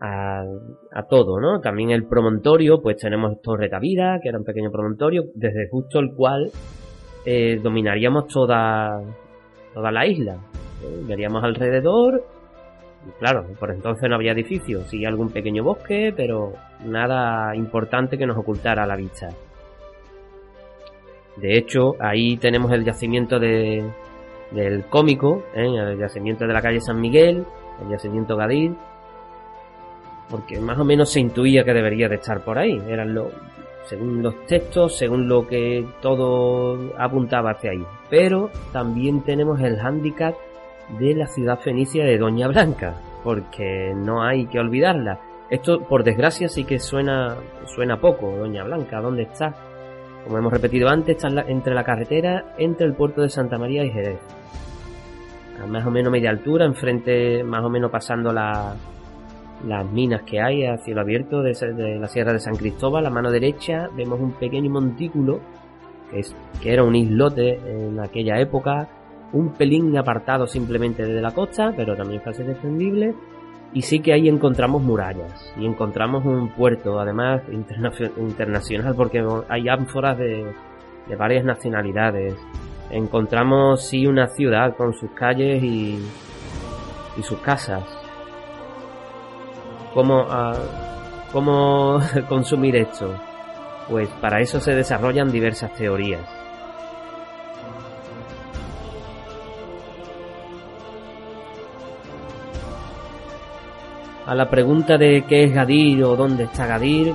[0.00, 0.44] a,
[1.08, 1.60] todo, ¿no?
[1.60, 6.14] También el promontorio, pues tenemos Torre Tavira, que era un pequeño promontorio, desde justo el
[6.14, 6.50] cual
[7.24, 9.00] eh, dominaríamos toda,
[9.72, 10.36] toda la isla.
[11.06, 12.24] Veríamos alrededor.
[13.18, 18.38] Claro, por entonces no había edificios, sí algún pequeño bosque, pero nada importante que nos
[18.38, 19.28] ocultara la vista.
[21.36, 23.84] De hecho, ahí tenemos el yacimiento de,
[24.52, 25.66] del cómico, ¿eh?
[25.66, 27.44] el yacimiento de la calle San Miguel,
[27.82, 28.72] el yacimiento Gadir,
[30.30, 32.80] porque más o menos se intuía que debería de estar por ahí.
[32.88, 33.28] Eran los,
[33.84, 37.84] según los textos, según lo que todo apuntaba hacia ahí.
[38.08, 40.34] Pero también tenemos el hándicap
[40.98, 45.20] de la ciudad fenicia de Doña Blanca, porque no hay que olvidarla.
[45.50, 48.30] Esto, por desgracia, sí que suena, suena poco.
[48.36, 49.54] Doña Blanca, ¿dónde está?
[50.24, 53.90] Como hemos repetido antes, está entre la carretera, entre el puerto de Santa María y
[53.90, 54.20] Jerez.
[55.62, 58.74] A más o menos media altura, enfrente, más o menos pasando la,
[59.66, 63.06] las minas que hay a cielo abierto de, la Sierra de San Cristóbal.
[63.06, 65.40] A mano derecha vemos un pequeño montículo,
[66.60, 68.88] que era un islote en aquella época,
[69.34, 73.14] un pelín apartado simplemente de la costa, pero también fácil defendible.
[73.74, 77.42] Y sí que ahí encontramos murallas y encontramos un puerto, además
[78.16, 80.46] internacional, porque hay ánforas de,
[81.08, 82.34] de varias nacionalidades.
[82.90, 85.98] Encontramos sí una ciudad con sus calles y,
[87.18, 87.84] y sus casas
[89.94, 90.58] ¿Cómo, ah,
[91.32, 93.14] ¿Cómo consumir esto?
[93.88, 96.43] Pues para eso se desarrollan diversas teorías.
[104.26, 107.14] A la pregunta de qué es Gadir o dónde está Gadir,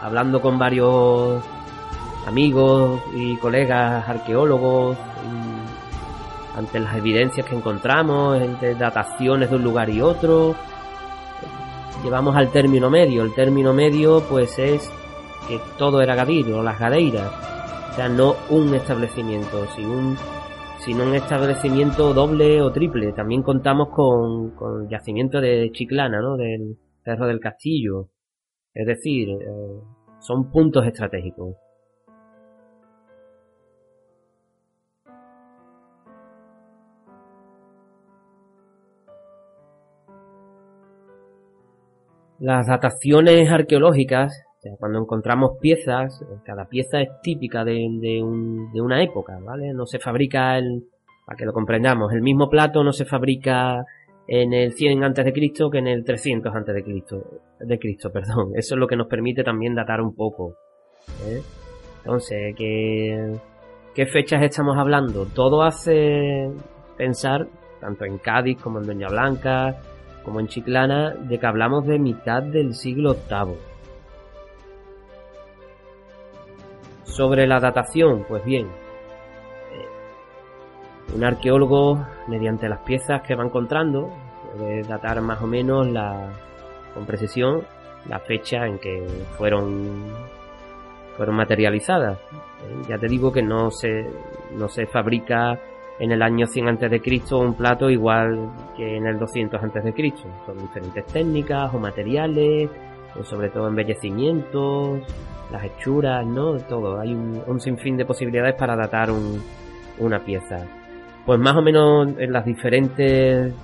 [0.00, 1.40] hablando con varios
[2.26, 4.96] amigos y colegas arqueólogos,
[6.56, 10.56] ante las evidencias que encontramos, entre dataciones de un lugar y otro,
[12.02, 13.22] llevamos al término medio.
[13.22, 14.90] El término medio pues es
[15.46, 17.30] que todo era Gadir o las gadeiras.
[17.92, 20.18] O sea, no un establecimiento, sino un,
[20.84, 23.12] sino un establecimiento doble o triple.
[23.12, 26.36] También contamos con, con yacimiento de Chiclana, ¿no?
[26.36, 28.08] Del Cerro del Castillo.
[28.74, 29.80] Es decir, eh,
[30.18, 31.54] son puntos estratégicos.
[42.40, 44.32] Las dataciones arqueológicas,
[44.78, 49.72] cuando encontramos piezas, cada pieza es típica de, una época, ¿vale?
[49.72, 50.84] No se fabrica el,
[51.26, 53.84] para que lo comprendamos, el mismo plato no se fabrica
[54.28, 58.10] en el 100 antes de Cristo que en el 300 antes de Cristo, de Cristo,
[58.12, 58.52] perdón.
[58.54, 60.54] Eso es lo que nos permite también datar un poco.
[61.26, 61.42] ¿eh?
[61.98, 63.36] Entonces, ¿qué,
[63.94, 65.26] ¿qué fechas estamos hablando?
[65.26, 66.50] Todo hace
[66.96, 67.48] pensar,
[67.80, 69.76] tanto en Cádiz como en Doña Blanca,
[70.24, 73.71] como en Chiclana, de que hablamos de mitad del siglo VIII.
[77.12, 79.86] Sobre la datación, pues bien, eh,
[81.14, 84.10] un arqueólogo, mediante las piezas que va encontrando,
[84.56, 85.86] puede datar más o menos
[86.94, 87.66] con precisión
[88.08, 90.10] la fecha en que fueron
[91.16, 92.18] fueron materializadas.
[92.18, 94.06] Eh, ya te digo que no se,
[94.56, 95.58] no se fabrica
[95.98, 97.34] en el año 100 a.C.
[97.34, 100.14] un plato igual que en el 200 a.C.
[100.46, 102.70] Son diferentes técnicas o materiales,
[103.24, 105.00] sobre todo embellecimientos,
[105.50, 106.56] las hechuras, ¿no?
[106.58, 107.00] Todo.
[107.00, 109.10] Hay un, sinfín de posibilidades para datar
[109.98, 110.66] una pieza.
[111.26, 113.54] Pues más o menos en las diferentes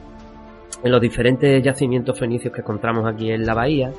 [0.85, 3.91] en los diferentes yacimientos fenicios que encontramos aquí en la bahía,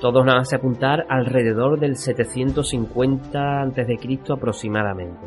[0.00, 4.20] todos nos hace apuntar alrededor del 750 a.C.
[4.30, 5.26] aproximadamente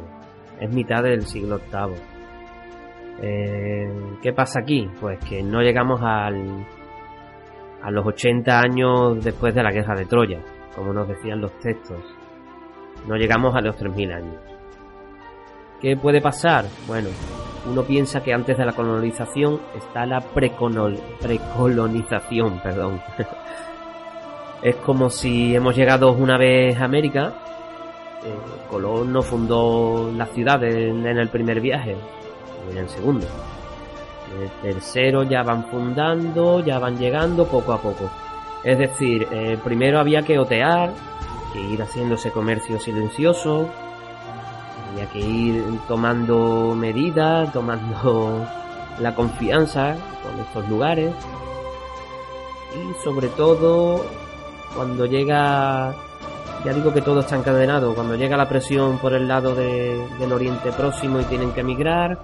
[0.59, 1.95] es mitad del siglo VIII.
[3.21, 4.89] Eh, ¿Qué pasa aquí?
[4.99, 6.65] Pues que no llegamos al,
[7.85, 10.39] a los 80 años después de la guerra de Troya,
[10.75, 11.99] como nos decían los textos.
[13.07, 14.37] No llegamos a los 3.000 años.
[15.79, 16.65] ¿Qué puede pasar?
[16.87, 17.09] Bueno,
[17.69, 22.99] uno piensa que antes de la colonización está la precolonización, perdón.
[24.63, 27.35] es como si hemos llegado una vez a América
[28.25, 28.35] eh,
[28.67, 31.95] Colón no fundó la ciudad en, el primer viaje,
[32.71, 33.27] en el segundo.
[34.33, 38.09] En el tercero ya van fundando, ya van llegando poco a poco.
[38.63, 40.91] Es decir, eh, primero había que otear,
[41.53, 43.69] que ir haciéndose comercio silencioso,
[44.91, 48.45] había que ir tomando medidas, tomando
[48.99, 51.13] la confianza con estos lugares
[52.75, 54.05] y sobre todo
[54.75, 55.93] cuando llega
[56.65, 57.93] ya digo que todo está encadenado.
[57.93, 62.17] Cuando llega la presión por el lado del Oriente Próximo y tienen que emigrar,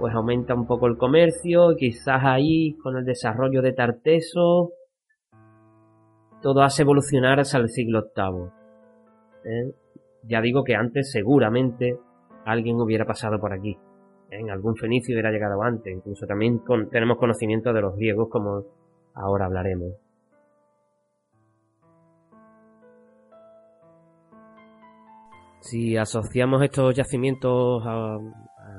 [0.00, 1.76] pues aumenta un poco el comercio.
[1.76, 4.72] quizás ahí, con el desarrollo de Tarteso,
[6.40, 8.48] todo hace evolucionar hasta el siglo VIII.
[9.44, 9.74] ¿eh?
[10.24, 11.98] Ya digo que antes seguramente
[12.46, 13.76] alguien hubiera pasado por aquí.
[14.30, 15.94] En algún fenicio hubiera llegado antes.
[15.94, 18.64] Incluso también tenemos conocimiento de los griegos como
[19.14, 19.92] ahora hablaremos.
[25.60, 28.18] Si asociamos estos yacimientos a,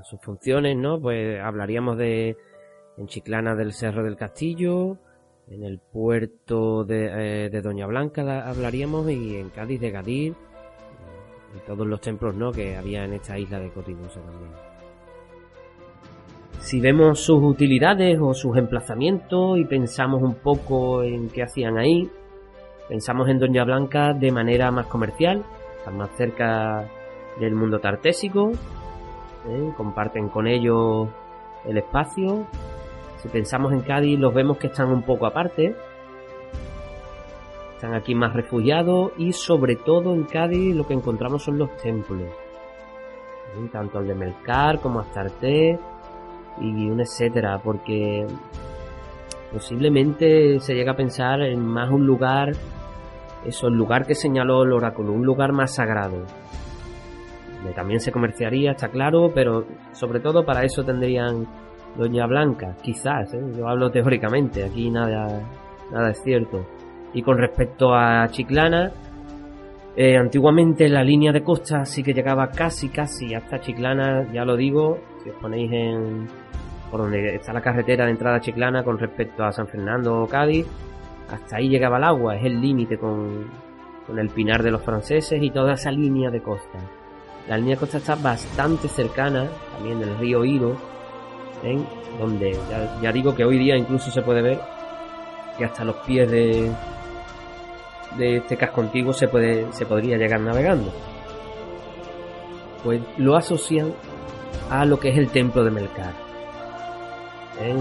[0.04, 0.99] sus funciones, ¿no?
[0.99, 2.38] Pues hablaríamos de
[2.97, 4.97] en Chiclana del Cerro del Castillo,
[5.47, 10.36] En el puerto de, de Doña Blanca hablaríamos y en Cádiz de Gadir
[11.56, 12.52] y todos los templos ¿no?
[12.52, 14.52] que había en esta isla de Cotigosa también.
[16.60, 22.10] Si vemos sus utilidades o sus emplazamientos y pensamos un poco en qué hacían ahí,
[22.88, 25.43] pensamos en Doña Blanca de manera más comercial,
[25.91, 26.88] más cerca
[27.39, 28.52] del mundo tartésico,
[29.48, 29.74] ¿eh?
[29.76, 31.10] comparten con ellos
[31.66, 32.46] el espacio.
[33.18, 35.76] Si pensamos en Cádiz, los vemos que están un poco aparte,
[37.76, 42.30] están aquí más refugiados y sobre todo en Cádiz lo que encontramos son los templos.
[43.72, 45.78] Tanto el de Melcar como Astarte
[46.60, 48.26] y un etcétera, porque
[49.52, 52.54] posiblemente se llega a pensar en más un lugar,
[53.46, 56.24] eso, el lugar que señaló el oráculo, un lugar más sagrado.
[57.76, 61.47] También se comerciaría, está claro, pero sobre todo para eso tendrían
[61.95, 63.41] Doña Blanca, quizás, ¿eh?
[63.57, 65.41] yo hablo teóricamente, aquí nada,
[65.91, 66.66] nada es cierto.
[67.14, 68.91] Y con respecto a Chiclana,
[69.95, 74.55] eh, antiguamente la línea de costa sí que llegaba casi, casi hasta Chiclana, ya lo
[74.55, 76.28] digo, si os ponéis en
[76.89, 80.28] por donde está la carretera de entrada a Chiclana con respecto a San Fernando o
[80.28, 80.68] Cádiz,
[81.30, 83.45] hasta ahí llegaba el agua, es el límite con,
[84.05, 86.80] con el Pinar de los franceses y toda esa línea de costa.
[87.48, 90.76] La línea costa está bastante cercana, también del río Iro,
[91.64, 91.86] ¿ven?
[92.20, 92.58] donde
[93.02, 94.60] ya, digo que hoy día incluso se puede ver
[95.58, 96.72] que hasta los pies de,
[98.18, 100.92] de este casco antiguo se, puede, se podría llegar navegando.
[102.84, 103.94] Pues lo asocian
[104.70, 106.14] a lo que es el templo de Melcar.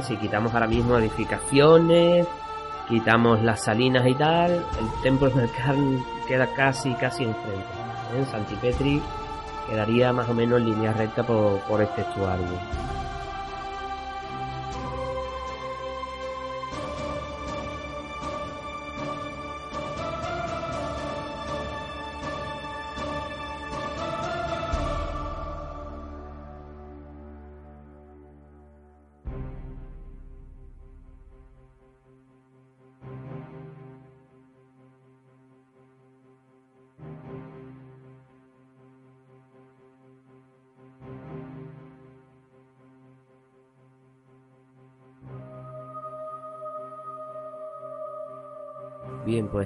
[0.03, 2.27] Si quitamos ahora mismo edificaciones,
[2.87, 5.75] quitamos las salinas y tal, el templo de Melcar
[6.29, 7.61] queda casi, casi enfrente.
[8.19, 8.25] ¿eh?
[8.31, 9.01] Santipetri
[9.71, 12.89] quedaría más o menos en línea recta por, por este estuario.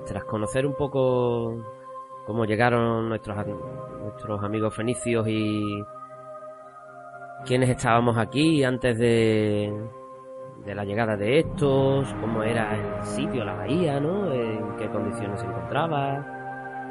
[0.07, 1.57] Tras conocer un poco
[2.27, 3.37] cómo llegaron nuestros,
[4.01, 5.63] nuestros amigos fenicios y
[7.45, 9.73] quiénes estábamos aquí antes de,
[10.65, 14.33] de la llegada de estos, cómo era el sitio, la bahía, ¿no?
[14.33, 16.35] En qué condiciones se encontraba.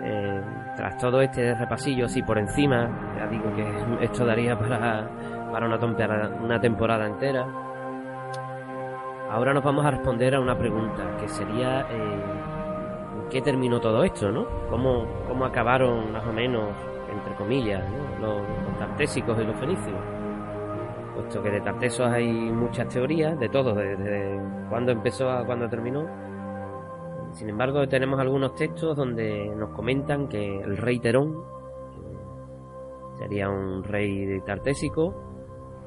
[0.06, 0.42] Eh,
[0.76, 5.08] tras todo este repasillo así por encima, ya digo que esto daría para,
[5.52, 7.48] para una, temporada, una temporada entera.
[9.30, 12.22] Ahora nos vamos a responder a una pregunta que sería eh,
[13.30, 14.46] qué terminó todo esto, ¿no?
[14.70, 16.70] ¿Cómo, cómo acabaron más o menos,
[17.12, 17.84] entre comillas,
[18.20, 18.42] los,
[18.78, 19.98] tartésicos y los fenicios?
[21.16, 26.08] Puesto que de tartesos hay muchas teorías, de todo, desde cuándo empezó a cuándo terminó.
[27.34, 31.44] Sin embargo, tenemos algunos textos donde nos comentan que el rey Terón
[33.18, 35.14] sería un rey tartésico,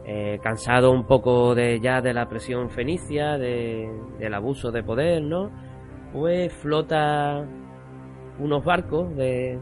[0.05, 5.23] eh, cansado un poco de ya de la presión fenicia, de, del abuso de poder,
[5.23, 5.51] ¿no?
[6.13, 7.45] Pues flota
[8.39, 9.59] unos barcos de,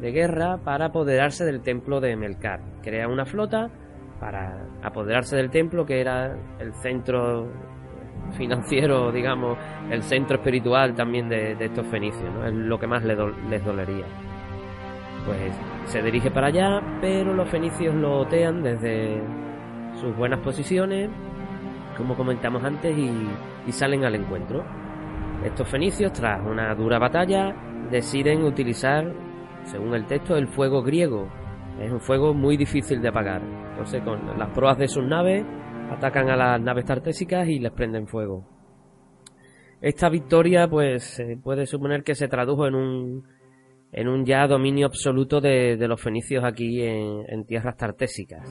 [0.00, 2.60] de guerra para apoderarse del templo de Melkar.
[2.82, 3.70] Crea una flota
[4.20, 7.48] para apoderarse del templo que era el centro
[8.36, 9.58] financiero, digamos,
[9.90, 12.46] el centro espiritual también de, estos fenicios, ¿no?
[12.46, 13.18] es lo que más les,
[13.50, 14.04] les dolería.
[15.26, 15.54] Pues
[15.86, 19.22] se dirige para allá, pero los fenicios lo otean desde
[20.00, 21.10] sus buenas posiciones,
[21.96, 24.64] como comentamos antes, y salen al encuentro.
[25.44, 27.54] Estos fenicios, tras una dura batalla,
[27.90, 29.12] deciden utilizar,
[29.64, 31.28] según el texto, el fuego griego.
[31.78, 33.42] Es un fuego muy difícil de apagar.
[33.72, 35.44] Entonces, con las proas de sus naves,
[35.90, 38.48] atacan a las naves tartésicas y les prenden fuego.
[39.82, 43.24] Esta victoria, pues, se puede suponer que se tradujo en un,
[43.92, 48.48] en un ya dominio absoluto de, los fenicios aquí en, tierras tartésicas.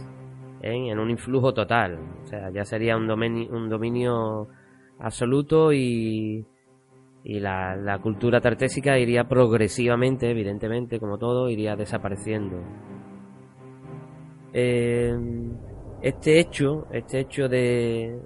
[0.62, 0.92] ¿eh?
[0.92, 1.98] En un influjo total.
[2.24, 4.48] O sea, ya sería un dominio, un dominio
[5.00, 6.46] absoluto y,
[7.24, 12.62] y la, cultura tartésica iría progresivamente, evidentemente, como todo, iría desapareciendo.
[14.52, 15.16] Eh,
[16.02, 18.20] este hecho, este hecho de,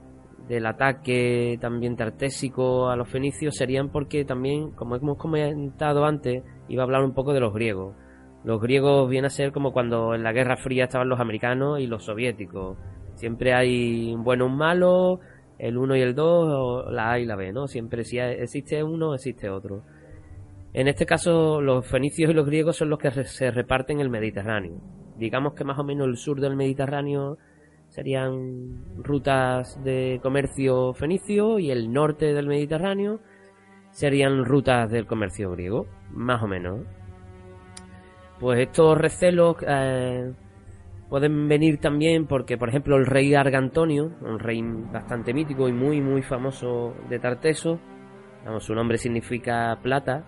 [0.47, 6.83] del ataque también tartésico a los fenicios serían porque también, como hemos comentado antes, iba
[6.83, 7.95] a hablar un poco de los griegos.
[8.43, 11.87] Los griegos vienen a ser como cuando en la Guerra Fría estaban los americanos y
[11.87, 12.77] los soviéticos.
[13.15, 15.19] Siempre hay un bueno, un malo,
[15.59, 17.67] el 1 y el 2, la A y la B, ¿no?
[17.67, 19.83] Siempre si existe uno, existe otro.
[20.73, 24.79] En este caso, los fenicios y los griegos son los que se reparten el Mediterráneo.
[25.17, 27.37] Digamos que más o menos el sur del Mediterráneo
[27.89, 33.19] serían rutas de comercio fenicio y el norte del Mediterráneo
[33.91, 36.81] serían rutas del comercio griego, más o menos.
[38.39, 40.31] Pues estos recelos eh,
[41.09, 46.01] pueden venir también porque, por ejemplo, el rey Argantonio, un rey bastante mítico y muy,
[46.01, 47.79] muy famoso de Tarteso,
[48.59, 50.25] su nombre significa plata,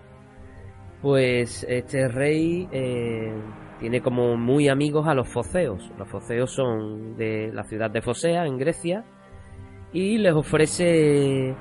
[1.00, 3.32] pues este rey eh,
[3.78, 5.90] tiene como muy amigos a los foceos.
[5.98, 9.04] Los foceos son de la ciudad de Fosea, en Grecia,
[9.92, 11.54] y les ofrece,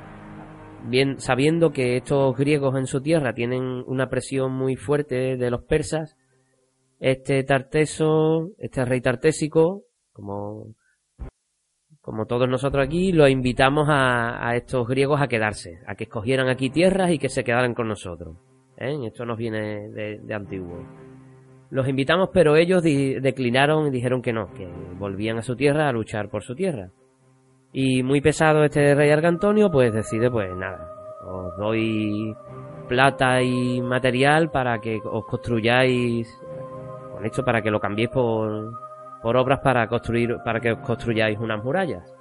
[0.87, 5.63] bien sabiendo que estos griegos en su tierra tienen una presión muy fuerte de los
[5.63, 6.17] persas,
[6.99, 10.75] este Tarteso, este rey tartésico, como,
[12.01, 16.69] como todos nosotros aquí, los invitamos a, estos griegos a quedarse, a que escogieran aquí
[16.69, 18.37] tierras y que se quedaran con nosotros.
[18.77, 18.97] ¿eh?
[19.05, 20.85] Esto nos viene de antiguo.
[21.71, 25.91] Los invitamos, pero ellos declinaron y dijeron que no, que volvían a su tierra a
[25.91, 26.89] luchar por su tierra.
[27.71, 30.89] Y muy pesado este rey Argantonio, pues decide, pues nada,
[31.23, 32.35] os doy
[32.87, 36.27] plata y material para que os construyáis,
[37.19, 38.71] con esto para que lo cambiéis por,
[39.21, 42.15] por obras para construir, para que os construyáis unas murallas.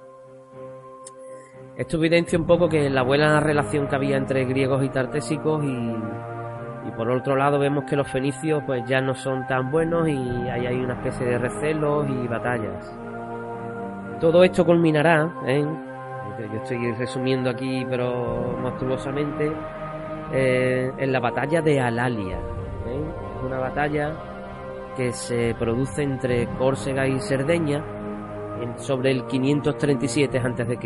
[1.77, 5.67] Esto evidencia un poco que la buena relación que había entre griegos y tartésicos y,
[6.85, 10.17] y por otro lado vemos que los fenicios pues ya no son tan buenos y
[10.49, 12.93] ahí hay una especie de recelos y batallas.
[14.19, 15.65] Todo esto culminará, ¿eh?
[16.39, 19.49] yo estoy resumiendo aquí pero monstruosamente,
[20.33, 22.35] eh, en la batalla de Alalia.
[22.35, 23.03] ¿eh?
[23.37, 24.13] Es una batalla
[24.99, 27.85] que se produce entre Córcega y Cerdeña
[28.75, 30.77] sobre el 537 a.C.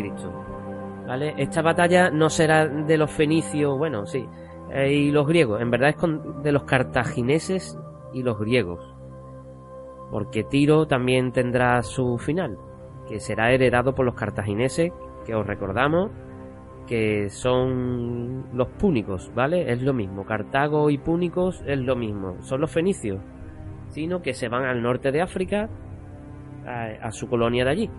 [1.04, 1.34] ¿Vale?
[1.36, 4.24] Esta batalla no será de los fenicios, bueno, sí,
[4.70, 5.60] eh, y los griegos.
[5.60, 5.96] En verdad es
[6.44, 7.76] de los cartagineses
[8.12, 8.94] y los griegos.
[10.12, 12.56] Porque Tiro también tendrá su final,
[13.08, 14.92] que será heredado por los cartagineses,
[15.26, 16.12] que os recordamos
[16.86, 19.72] que son los púnicos, ¿vale?
[19.72, 20.24] Es lo mismo.
[20.24, 22.36] Cartago y púnicos es lo mismo.
[22.42, 23.20] Son los fenicios,
[24.22, 25.68] que se van al norte de África
[26.66, 27.90] a su colonia de allí.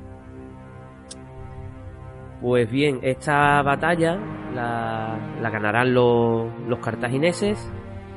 [2.41, 4.19] Pues bien, esta batalla
[4.53, 6.51] la, ganarán los,
[6.83, 7.71] cartagineses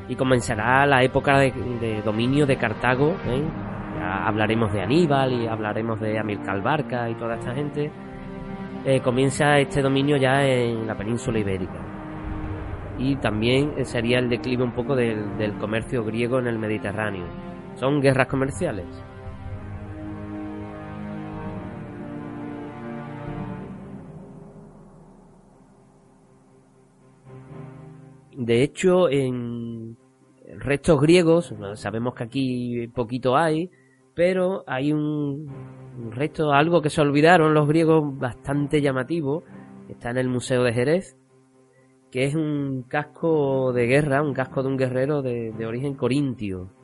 [0.08, 3.14] y comenzará la época de, dominio de Cartago.
[3.26, 3.44] ¿eh?
[4.00, 7.92] hablaremos de Aníbal y hablaremos de Amilcar Barca y toda esta gente.
[8.84, 11.80] Eh, comienza este dominio ya en la península ibérica.
[12.98, 17.26] Y también sería el declive un poco del comercio griego en el Mediterráneo.
[17.78, 18.86] Son guerras comerciales.
[28.36, 29.96] De hecho, en
[30.56, 33.70] restos griegos, sabemos que aquí poquito hay,
[34.14, 35.46] pero hay un,
[36.10, 39.44] resto, algo que se olvidaron los griegos bastante llamativo,
[39.88, 41.16] está en el Museo de Jerez,
[42.10, 46.77] que es un casco de guerra, un casco de un guerrero de, de origen corintio.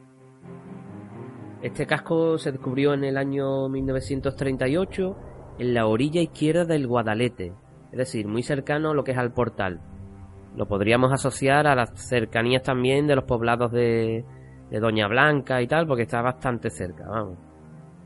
[1.65, 5.17] Este casco se descubrió en el año 1938
[5.59, 7.53] en la orilla izquierda del Guadalete,
[7.91, 9.81] es decir, muy cercano a lo que es al portal
[10.57, 14.25] lo podríamos asociar a las cercanías también de los poblados de,
[14.71, 17.39] Doña Blanca y tal, porque está bastante cerca, vamos.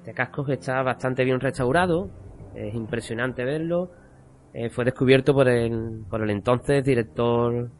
[0.00, 2.10] Este casco está bastante bien restaurado,
[2.54, 3.90] es impresionante verlo.
[4.52, 7.70] Eh, fue descubierto por el, por el entonces director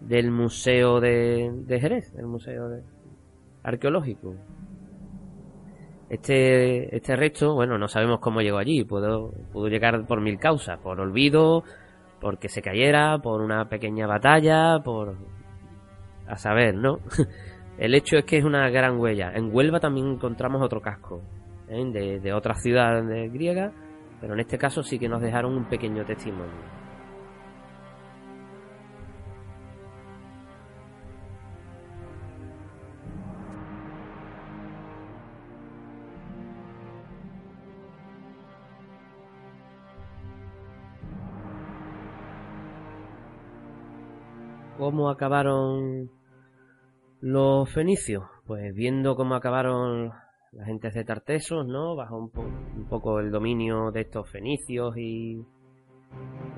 [0.00, 2.82] del Museo de, de Jerez, el Museo
[3.62, 4.34] Arqueológico.
[6.10, 10.76] Este, este resto, bueno, no sabemos cómo llegó allí, pudo, pudo llegar por mil causas,
[10.80, 11.62] por olvido,
[12.20, 15.16] porque se cayera, por una pequeña batalla, por...
[16.26, 16.98] a saber, ¿no?
[17.78, 19.32] El hecho es que es una gran huella.
[19.32, 21.22] En Huelva también encontramos otro casco,
[21.68, 21.82] ¿eh?
[21.92, 23.02] de, de otra ciudad
[23.32, 23.72] griega,
[24.20, 26.79] pero en este caso sí que nos dejaron un pequeño testimonio.
[44.80, 46.10] ¿Cómo acabaron
[47.20, 48.24] los fenicios?
[48.46, 50.10] Pues viendo cómo acabaron
[50.52, 51.94] la gente de Tartesos, ¿no?
[51.96, 55.44] Bajo un, poco el dominio de estos fenicios y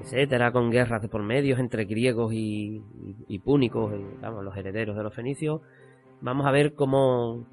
[0.03, 2.81] etcétera, con guerras de por medios entre griegos y,
[3.45, 5.61] púnicos, vamos, los herederos de los fenicios.
[6.21, 7.45] Vamos a ver cómo,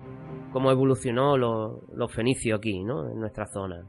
[0.53, 3.09] cómo evolucionó los fenicios aquí, ¿no?
[3.09, 3.87] En nuestra zona.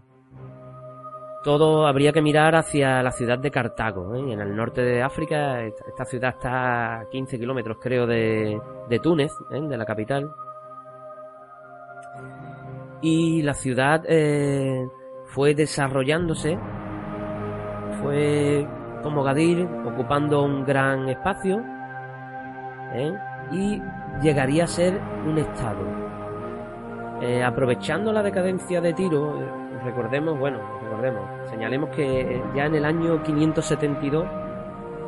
[1.42, 4.32] Todo habría que mirar hacia la ciudad de Cartago, ¿eh?
[4.32, 5.62] en el norte de África.
[5.62, 9.60] Esta, ciudad está a 15 kilómetros, creo, de, de Túnez, ¿eh?
[9.60, 10.30] de la capital.
[13.00, 14.86] Y la ciudad eh,
[15.26, 16.58] fue desarrollándose,
[18.02, 18.66] fue
[19.02, 21.62] como Gadir, ocupando un gran espacio,
[23.52, 23.80] y
[24.20, 25.99] llegaría a ser un estado.
[27.44, 29.34] Aprovechando la decadencia de Tiro,
[29.84, 34.24] recordemos, bueno, recordemos, señalemos que ya en el año 572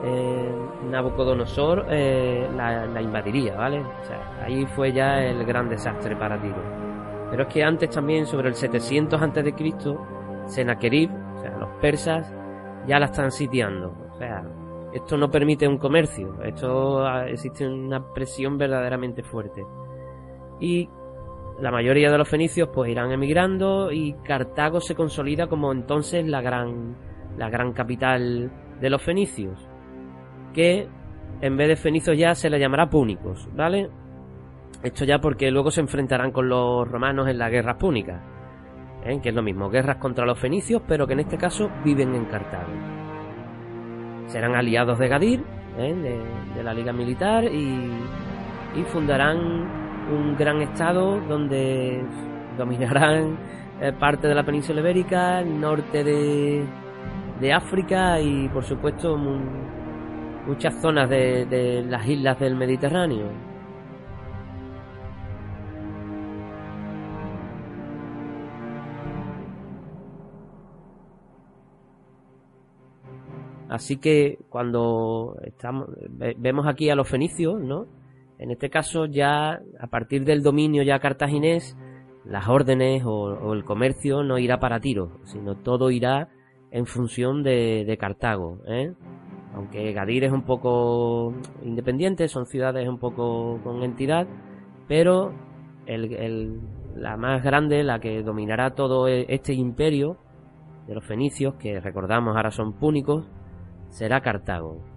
[0.05, 0.53] eh,
[0.91, 3.81] Nabucodonosor eh, la, invadiría, ¿vale?
[3.81, 6.63] O sea, ahí fue ya el gran desastre para Tiro.
[7.31, 10.05] Pero es que antes también, sobre el 700 antes de Cristo,
[10.47, 12.35] Sennacherib, o sea, los persas,
[12.87, 13.95] ya la están sitiando.
[14.13, 14.43] O sea,
[14.93, 19.65] esto no permite un comercio, esto ah, existe una presión verdaderamente fuerte.
[20.61, 20.89] Y
[21.63, 26.41] la mayoría de los fenicios pues irán emigrando y Cartago se consolida como entonces la
[26.41, 26.97] gran,
[27.39, 28.51] la gran capital
[28.81, 29.65] de los fenicios,
[30.53, 30.89] que
[31.41, 33.89] en vez de fenicios ya se le llamará púnicos, ¿vale?
[34.83, 38.21] Esto ya porque luego se enfrentarán con los romanos en las guerras púnicas,
[39.05, 39.21] ¿eh?
[39.23, 42.25] que es lo mismo, guerras contra los fenicios, pero que en este caso viven en
[42.25, 42.73] Cartago.
[44.27, 45.45] Serán aliados de Gadir,
[45.79, 45.95] ¿eh?
[46.57, 47.89] de, la Liga Militar, y,
[48.75, 52.03] y fundarán un gran estado donde
[52.57, 53.39] dominarán
[53.81, 56.65] eh, parte de la península ibérica, el norte de,
[57.41, 59.19] de África y por supuesto
[60.47, 63.27] muchas zonas de, las islas del Mediterráneo.
[73.69, 75.89] Así que cuando estamos,
[76.37, 78.02] vemos aquí a los fenicios, ¿no?
[78.43, 81.77] En este caso ya a partir del dominio ya cartaginés,
[82.25, 86.29] las órdenes o, el comercio no irá para Tiro, sino todo irá
[86.73, 88.59] en función de, Cartago.
[88.67, 88.95] ¿eh?
[89.55, 94.27] Aunque Gadir es un poco independiente, son ciudades un poco con entidad,
[94.89, 95.33] pero
[96.97, 100.17] la más grande, la que dominará todo e, este imperio
[100.89, 103.25] de los fenicios, que recordamos ahora son púnicos,
[103.89, 104.92] será Cartago.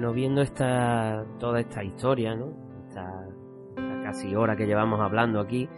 [0.00, 2.54] Bueno, viendo esta toda esta historia, ¿no?
[2.88, 3.28] Esta,
[4.02, 5.68] casi hora que llevamos hablando aquí,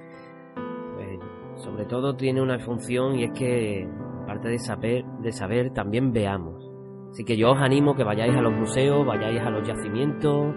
[0.95, 1.19] pues,
[1.57, 3.85] sobre todo tiene una función y es que
[4.23, 6.71] aparte de saber, de saber también veamos.
[7.11, 10.55] Así que yo os animo que vayáis a los museos, vayáis a los yacimientos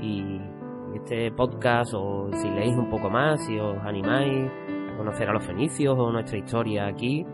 [0.00, 0.40] y
[0.94, 4.50] este podcast o si leéis un poco más, si os animáis
[4.90, 7.26] a conocer a los fenicios o nuestra historia aquí,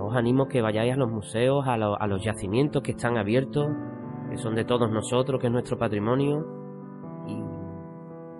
[0.00, 3.68] os animo que vayáis a los museos, a, a los yacimientos que están abiertos
[4.32, 6.46] que son de todos nosotros, que es nuestro patrimonio.
[7.26, 7.38] Y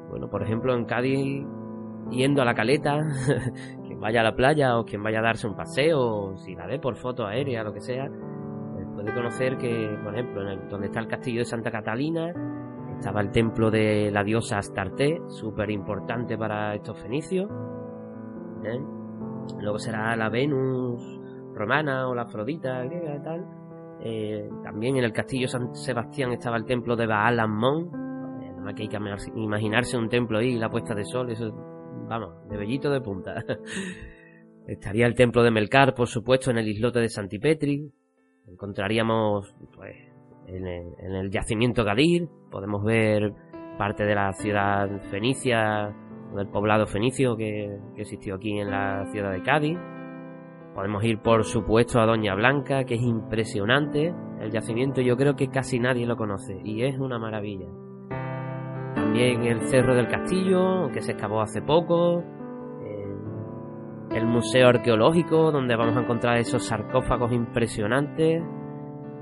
[0.09, 1.47] bueno, por ejemplo, en Cádiz,
[2.11, 2.99] yendo a la caleta,
[3.87, 6.79] quien vaya a la playa o quien vaya a darse un paseo, si la ve
[6.79, 8.09] por foto aérea, lo que sea,
[8.73, 12.33] pues puede conocer que, por ejemplo, en donde está el castillo de Santa Catalina,
[12.97, 17.51] estaba el templo de la diosa Astarte, súper importante para estos fenicios.
[18.65, 18.81] ¿eh?
[19.61, 21.21] Luego será la Venus
[21.53, 23.62] romana o la Afrodita griega y tal.
[24.05, 27.91] Eh, también en el castillo San Sebastián estaba el templo de Baal Ammon.
[28.43, 28.99] Eh, que hay que
[29.37, 31.53] imaginarse un templo ahí, la puesta de sol, eso,
[32.09, 33.45] vamos, de bellito de punta.
[34.67, 37.91] Estaría el templo de Melcar, por supuesto, en el islote de Santipetri.
[38.47, 39.97] Encontraríamos, pues,
[40.47, 43.33] en el, yacimiento Gadir, podemos ver
[43.79, 45.95] parte de la ciudad fenicia,
[46.35, 49.79] del poblado fenicio que existió aquí en la ciudad de Cádiz.
[50.75, 54.15] Podemos ir, por supuesto, a Doña Blanca, que es impresionante.
[54.41, 57.69] El yacimiento yo creo que casi nadie lo conoce y es una maravilla.
[58.95, 62.21] También el Cerro del Castillo, que se excavó hace poco.
[62.83, 68.43] Eh, el Museo Arqueológico, donde vamos a encontrar esos sarcófagos impresionantes.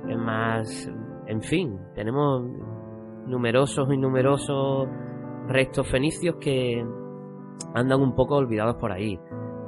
[0.09, 0.89] Es más,
[1.27, 2.45] en fin, tenemos
[3.27, 4.89] numerosos y numerosos
[5.49, 6.85] restos fenicios que
[7.75, 9.19] andan un poco olvidados por ahí.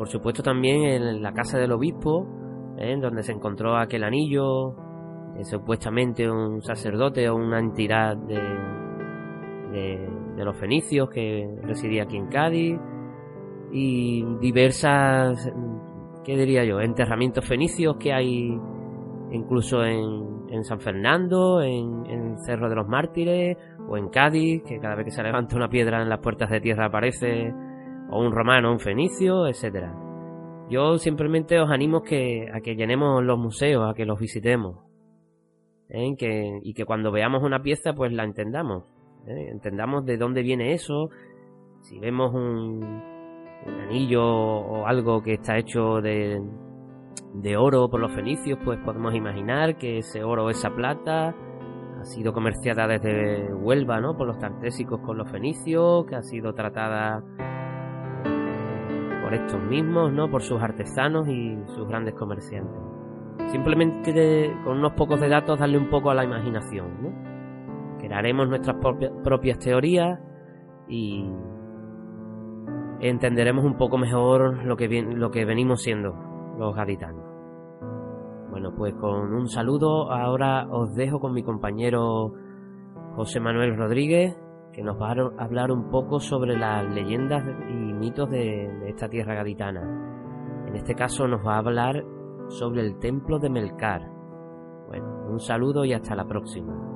[0.03, 2.27] Por supuesto también en la casa del obispo,
[2.77, 2.99] ¿eh?
[3.01, 4.75] donde se encontró aquel anillo,
[5.37, 8.41] eh, supuestamente un sacerdote o una entidad de,
[9.71, 12.81] de, los fenicios que residía aquí en Cádiz,
[13.71, 15.49] y diversas,
[16.25, 18.59] ¿qué diría yo?, enterramientos fenicios que hay
[19.31, 23.57] incluso en, San Fernando, en, el Cerro de los Mártires
[23.89, 26.61] o en Cádiz, que cada vez que se levanta una piedra en las puertas de
[26.61, 27.55] tierra aparece
[28.13, 29.95] o un romano, un fenicio, etcétera.
[30.69, 34.79] Yo simplemente os animo que, a que llenemos los museos, a que los visitemos.
[35.89, 36.15] ¿eh?
[36.63, 38.85] y que cuando veamos una pieza pues la entendamos.
[39.27, 39.49] ¿eh?
[39.51, 41.11] Entendamos de dónde viene eso.
[41.81, 42.83] Si vemos un,
[43.89, 46.41] anillo o algo que está hecho de,
[47.35, 51.35] de oro por los fenicios, pues podemos imaginar que ese oro, esa plata,
[52.01, 54.17] ha sido comerciada desde Huelva, ¿no?
[54.17, 57.23] Por los tartésicos con los fenicios, que ha sido tratada
[59.35, 60.31] estos mismos, ¿no?
[60.31, 62.81] Por sus artesanos y sus grandes comerciantes.
[63.47, 67.99] Simplemente con unos pocos de datos darle un poco a la imaginación, ¿no?
[67.99, 68.77] Crearemos nuestras
[69.23, 70.19] propias teorías
[70.89, 71.25] y
[73.01, 76.15] entenderemos un poco mejor lo que, lo que venimos siendo
[76.59, 77.25] los gaditanos.
[78.51, 82.33] Bueno, pues con un saludo ahora os dejo con mi compañero
[83.17, 84.37] José Manuel Rodríguez,
[84.73, 89.35] que nos va a hablar un poco sobre las leyendas y mitos de, esta tierra
[89.35, 89.83] gaditana.
[90.67, 92.05] En este caso nos va a hablar
[92.49, 94.09] sobre el templo de Melcar.
[94.87, 96.92] Bueno, un saludo y hasta la próxima.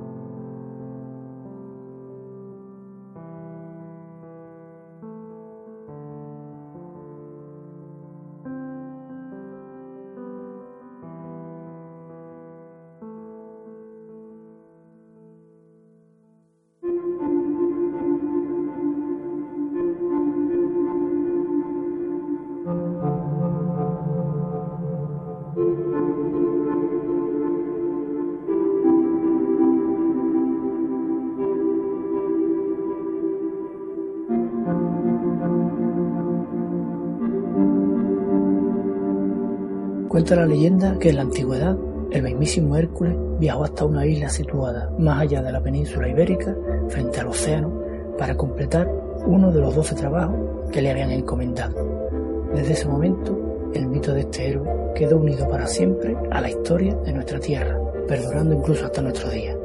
[40.27, 41.77] Cuenta la leyenda que en la antigüedad
[42.11, 46.53] el mismísimo Hércules viajó hasta una isla situada más allá de la península ibérica,
[46.89, 47.71] frente al océano,
[48.17, 48.91] para completar
[49.25, 50.35] uno de los doce trabajos
[50.69, 52.49] que le habían encomendado.
[52.53, 56.93] Desde ese momento, el mito de este héroe quedó unido para siempre a la historia
[56.93, 59.55] de nuestra tierra, perdurando incluso hasta nuestro día.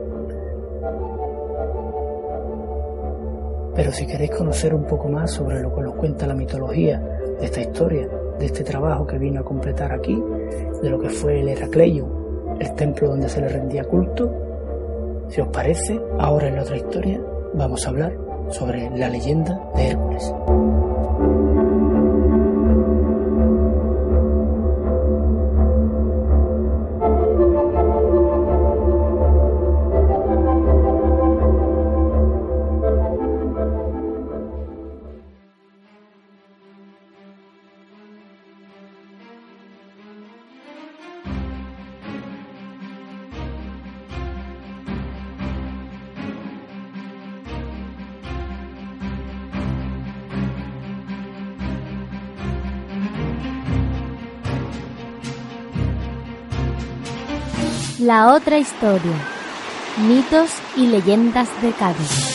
[3.74, 7.00] Pero si queréis conocer un poco más sobre lo que nos cuenta la mitología
[7.40, 8.08] de esta historia,
[8.38, 10.22] de este trabajo que vino a completar aquí,
[10.82, 14.32] de lo que fue el Heracleion, el templo donde se le rendía culto.
[15.28, 17.20] Si os parece, ahora en la otra historia
[17.54, 18.16] vamos a hablar
[18.50, 20.34] sobre la leyenda de Hércules.
[58.12, 59.16] La otra historia.
[60.06, 62.31] Mitos y leyendas de Cádiz.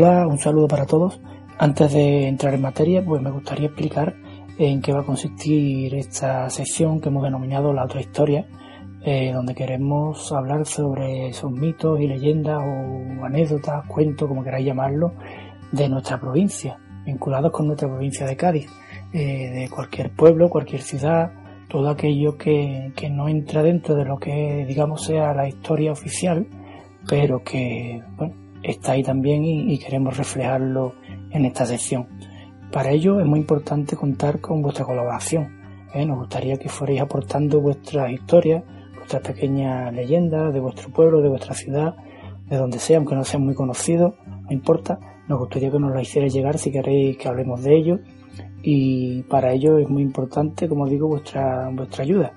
[0.00, 1.20] Hola, un saludo para todos.
[1.58, 4.14] Antes de entrar en materia, pues me gustaría explicar
[4.56, 8.46] en qué va a consistir esta sección que hemos denominado La otra historia,
[9.04, 15.14] eh, donde queremos hablar sobre esos mitos y leyendas o anécdotas, cuentos, como queráis llamarlo,
[15.72, 18.70] de nuestra provincia, vinculados con nuestra provincia de Cádiz,
[19.12, 21.32] eh, de cualquier pueblo, cualquier ciudad,
[21.68, 26.46] todo aquello que, que no entra dentro de lo que digamos sea la historia oficial,
[27.08, 30.94] pero que bueno, está ahí también y, queremos reflejarlo
[31.30, 32.06] en esta sección.
[32.72, 35.58] Para ello es muy importante contar con vuestra colaboración.
[35.94, 36.04] ¿eh?
[36.04, 38.62] Nos gustaría que fuerais aportando vuestras historias,
[38.94, 41.96] vuestras pequeñas leyendas de vuestro pueblo, de vuestra ciudad,
[42.46, 44.98] de donde sea, aunque no sean muy conocidos, no importa,
[45.28, 47.98] nos gustaría que nos lo hicierais llegar si queréis que hablemos de ello
[48.62, 52.32] y para ello es muy importante, como digo, vuestra, vuestra ayuda.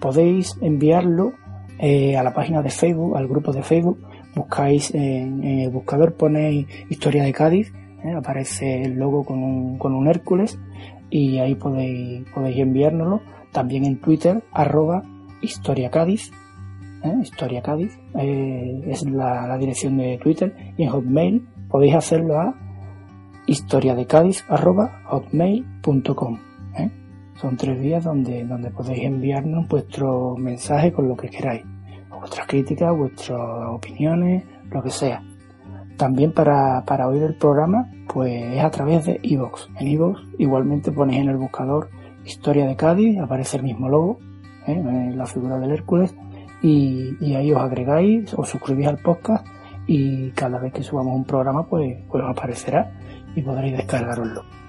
[0.00, 1.32] Podéis enviarlo
[1.78, 3.98] eh, a la página de Facebook, al grupo de Facebook,
[4.34, 7.72] buscáis en, el buscador, ponéis Historia de Cádiz,
[8.04, 10.58] eh, aparece el logo con un, con un Hércules
[11.10, 13.22] y ahí podéis, podéis enviárnoslo.
[13.52, 15.02] También en Twitter, arroba
[15.40, 16.32] Historia Cádiz,
[17.04, 22.54] eh, Historia Cádiz, es la, dirección de Twitter y en Hotmail podéis hacerlo a
[23.46, 26.38] historia de Cádiz arroba hotmail.com.
[26.78, 26.90] ¿eh?
[27.36, 31.64] Son tres vías donde, donde podéis enviarnos vuestro mensaje con lo que queráis,
[32.18, 35.22] vuestras críticas, vuestras opiniones, lo que sea.
[35.96, 39.68] También para, para oír el programa, pues es a través de iVoox.
[39.78, 41.88] En iVoox igualmente ponéis en el buscador
[42.24, 44.18] Historia de Cádiz, aparece el mismo logo,
[44.66, 45.12] ¿eh?
[45.14, 46.14] la figura del Hércules,
[46.62, 49.46] y, ahí os agregáis, os suscribís al podcast
[49.86, 52.90] y cada vez que subamos un programa pues, pues aparecerá
[53.36, 54.63] y podréis descargaroslo.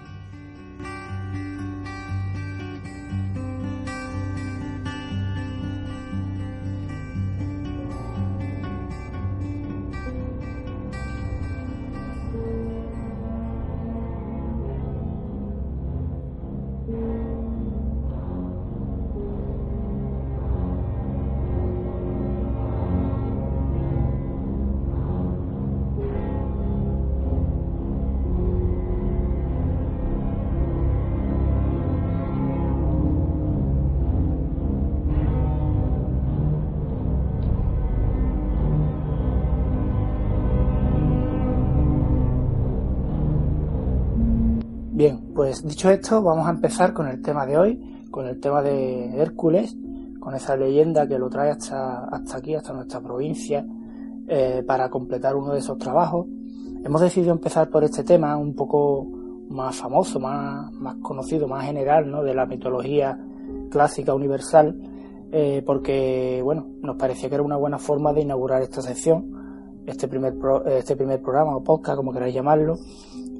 [45.55, 47.79] Pues dicho esto, vamos a empezar con el tema de hoy,
[48.11, 49.73] con el tema de Hércules,
[50.19, 53.65] con esa leyenda que lo trae hasta, aquí, hasta nuestra provincia,
[54.27, 56.27] eh, para completar uno de esos trabajos.
[56.83, 59.05] Hemos decidido empezar por este tema un poco
[59.47, 62.21] más famoso, más, más conocido, más general, ¿no?
[62.21, 63.17] de la mitología
[63.71, 64.77] clásica universal,
[65.31, 70.09] eh, porque bueno, nos parecía que era una buena forma de inaugurar esta sección, este
[70.09, 70.33] primer,
[70.65, 72.75] este primer programa o podcast, como queráis llamarlo,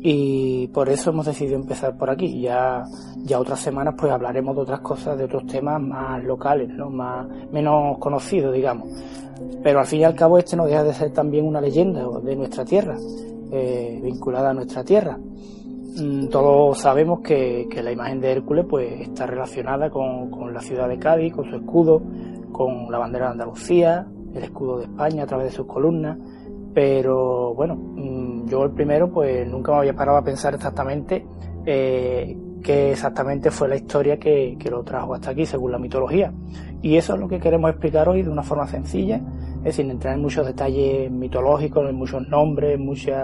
[0.01, 2.41] y por eso hemos decidido empezar por aquí.
[2.41, 2.83] Ya,
[3.17, 6.89] ya otras semanas pues hablaremos de otras cosas, de otros temas más locales, ¿no?
[6.89, 8.89] más, menos conocidos, digamos.
[9.63, 12.35] Pero al fin y al cabo este no deja de ser también una leyenda de
[12.35, 12.95] nuestra tierra,
[13.51, 15.17] eh, vinculada a nuestra tierra.
[15.17, 20.61] Mm, todos sabemos que, que, la imagen de Hércules pues está relacionada con, con la
[20.61, 22.01] ciudad de Cádiz, con su escudo,
[22.51, 26.17] con la bandera de Andalucía, el escudo de España a través de sus columnas
[26.75, 31.25] pero bueno, mm, yo el primero pues nunca me había parado a pensar exactamente
[31.65, 36.33] eh, qué exactamente fue la historia que, que, lo trajo hasta aquí según la mitología.
[36.81, 39.21] Y eso es lo que queremos explicar hoy de una forma sencilla,
[39.57, 43.15] es decir, entrar en muchos detalles mitológicos, en muchos nombres, en muchos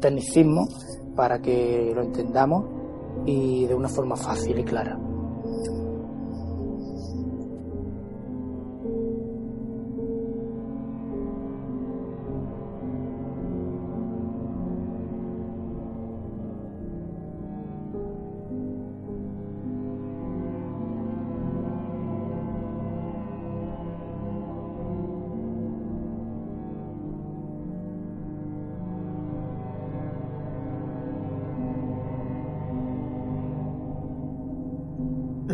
[0.00, 2.64] tecnicismos, para que lo entendamos
[3.26, 4.98] y de una forma fácil y clara.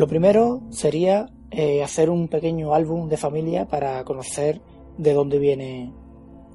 [0.07, 4.61] Lo primero sería eh, hacer un pequeño álbum de familia para conocer
[4.97, 5.91] de dónde viene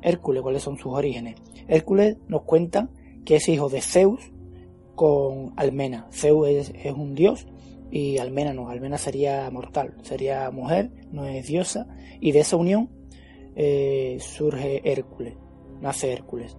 [0.00, 1.36] Hércules, cuáles son sus orígenes.
[1.68, 2.88] Hércules nos cuenta
[3.26, 4.32] que es hijo de Zeus
[4.94, 6.08] con Almena.
[6.10, 7.46] Zeus es, un dios
[7.90, 11.86] y Almena no, Almena sería mortal, sería mujer, no es diosa,
[12.22, 12.88] y de esa unión
[13.54, 15.34] eh, surge Hércules,
[15.78, 16.56] nace Hércules.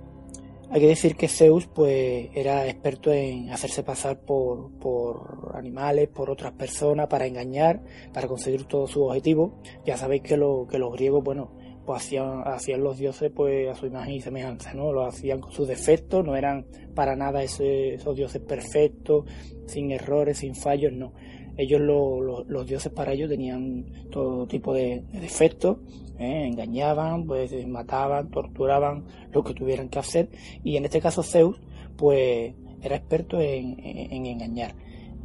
[0.73, 6.31] Hay que decir que Zeus pues era experto en hacerse pasar por, por animales, por
[6.31, 9.51] otras personas, para engañar, para conseguir todos sus objetivos.
[9.85, 11.51] Ya sabéis que, lo, que los griegos, bueno,
[11.85, 14.91] pues hacían, hacían los dioses pues a su imagen y semejanza, ¿no?
[14.91, 16.65] Lo hacían con sus defectos, no eran
[16.95, 19.25] para nada esos dioses perfectos,
[19.67, 21.13] sin errores, sin fallos, no
[21.57, 25.77] ellos los dioses para ellos tenían todo tipo de, defectos,
[26.23, 26.47] ¿eh?
[26.47, 30.29] engañaban, pues mataban, torturaban, lo que tuvieran que hacer,
[30.63, 31.61] y en este caso Zeus,
[31.97, 33.79] pues era experto en,
[34.25, 34.75] engañar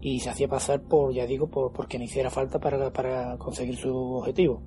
[0.01, 3.77] y se hacía pasar por, ya digo, por, por quien hiciera falta para, para conseguir
[3.77, 4.63] su objetivo.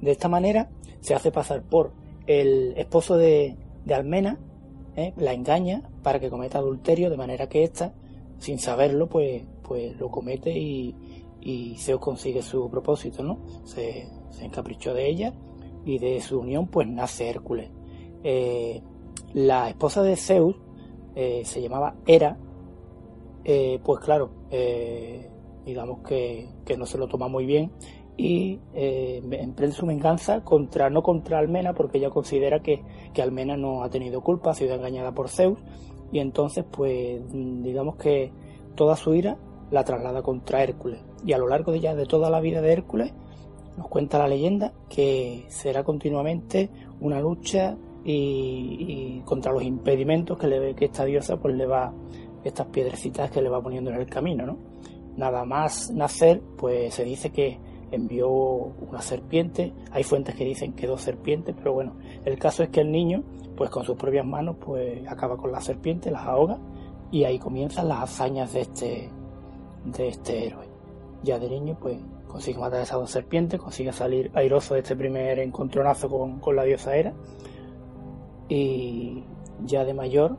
[0.00, 0.70] De esta manera
[1.00, 1.92] se hace pasar por
[2.26, 4.38] el esposo de, de Almena,
[4.96, 5.12] ¿eh?
[5.16, 7.92] la engaña para que cometa adulterio, de manera que ésta,
[8.38, 10.92] sin saberlo, pues pues lo comete y,
[11.40, 13.38] y Zeus consigue su propósito, ¿no?
[13.62, 14.08] Se,
[14.40, 15.32] encaprichó de ella
[15.84, 17.70] y de su unión pues nace Hércules.
[18.22, 18.82] Eh,
[19.34, 20.56] la esposa de Zeus
[21.14, 22.36] eh, se llamaba Hera,
[23.44, 24.30] eh, pues claro,
[25.64, 27.72] digamos que, no se lo toma muy bien
[28.16, 32.82] y emprende su venganza contra, no contra Almena, porque ella considera que,
[33.14, 35.58] que Almena no ha tenido culpa, ha sido engañada por Zeus,
[36.12, 38.32] y entonces pues digamos que
[38.74, 39.38] toda su ira
[39.70, 41.00] la traslada contra Hércules.
[41.24, 43.12] Y a lo largo de ya de toda la vida de Hércules
[43.76, 50.74] nos cuenta la leyenda que será continuamente una lucha y, contra los impedimentos que le
[50.74, 51.92] que esta diosa pues le va
[52.44, 54.56] estas piedrecitas que le va poniendo en el camino, ¿no?
[55.16, 57.58] Nada más nacer, pues se dice que
[57.90, 62.70] envió una serpiente, hay fuentes que dicen que dos serpientes, pero bueno, el caso es
[62.70, 63.22] que el niño,
[63.56, 66.58] pues con sus propias manos, pues acaba con la serpiente, las ahoga
[67.10, 69.10] y ahí comienzan las hazañas de este
[69.84, 70.68] de este héroe.
[71.22, 71.98] Ya de niño, pues
[72.30, 76.64] consigue matar a esas dos serpientes, consigue salir airoso de este primer encontronazo con, la
[76.64, 77.12] diosa Hera.
[78.48, 79.24] Y
[79.64, 80.36] ya de mayor,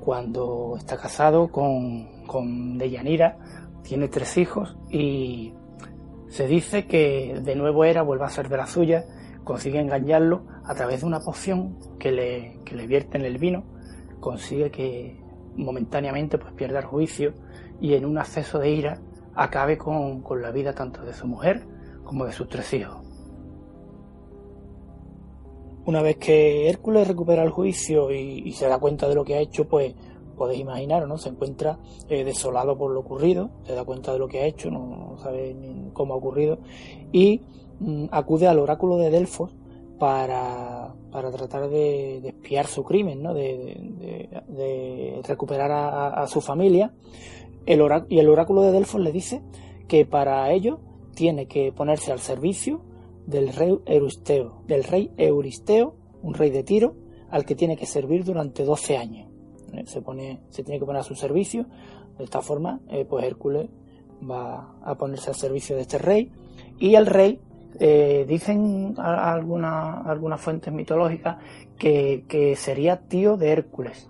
[0.00, 3.38] cuando está casado con, con Deyanira,
[3.82, 5.54] tiene tres hijos y
[6.28, 9.04] se dice que de nuevo Hera vuelve a ser de la suya,
[9.44, 13.64] consigue engañarlo a través de una poción que le, que le vierte en el vino,
[14.20, 15.20] consigue que
[15.56, 17.32] momentáneamente pues pierda el juicio
[17.80, 19.00] y en un acceso de ira
[19.38, 21.64] acabe con, la vida tanto de su mujer
[22.04, 22.96] como de sus tres hijos.
[25.86, 29.40] Una vez que Hércules recupera el juicio y, se da cuenta de lo que ha
[29.40, 29.94] hecho, pues
[30.36, 31.18] podéis imaginar, ¿no?
[31.18, 31.78] Se encuentra
[32.08, 35.54] eh, desolado por lo ocurrido, se da cuenta de lo que ha hecho, no, sabe
[35.54, 36.58] ni cómo ha ocurrido,
[37.12, 37.40] y
[37.80, 39.52] mm, acude al oráculo de Delfos
[39.98, 43.34] para, tratar de, espiar su crimen, ¿no?
[43.34, 46.92] de, recuperar a, su familia
[47.68, 49.42] y el oráculo de Delfos le dice
[49.88, 50.80] que para ello
[51.14, 52.80] tiene que ponerse al servicio
[53.26, 56.96] del rey Euristeo, del rey Euristeo, un rey de Tiro,
[57.30, 59.28] al que tiene que servir durante 12 años.
[59.74, 60.00] Eh, se,
[60.62, 61.66] tiene que poner a su servicio.
[62.16, 63.68] De esta forma, eh, pues Hércules
[64.28, 66.32] va a ponerse al servicio de este rey.
[66.78, 67.38] Y el rey,
[67.78, 71.36] eh, dicen algunas fuentes mitológicas,
[71.76, 74.08] que sería tío de Hércules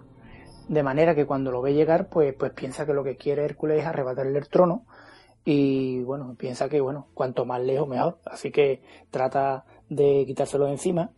[0.68, 3.80] de manera que cuando lo ve llegar, pues, pues piensa que lo que quiere Hércules
[3.80, 4.84] es arrebatarle el trono
[5.44, 10.72] y bueno, piensa que bueno, cuanto más lejos mejor, así que trata de quitárselo de
[10.72, 11.10] encima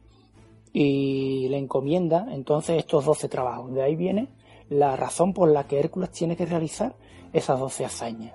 [0.73, 3.73] y le encomienda entonces estos 12 trabajos.
[3.75, 4.29] De ahí viene
[4.69, 6.95] la razón por la que Hércules tiene que realizar
[7.33, 8.35] esas 12 hazañas.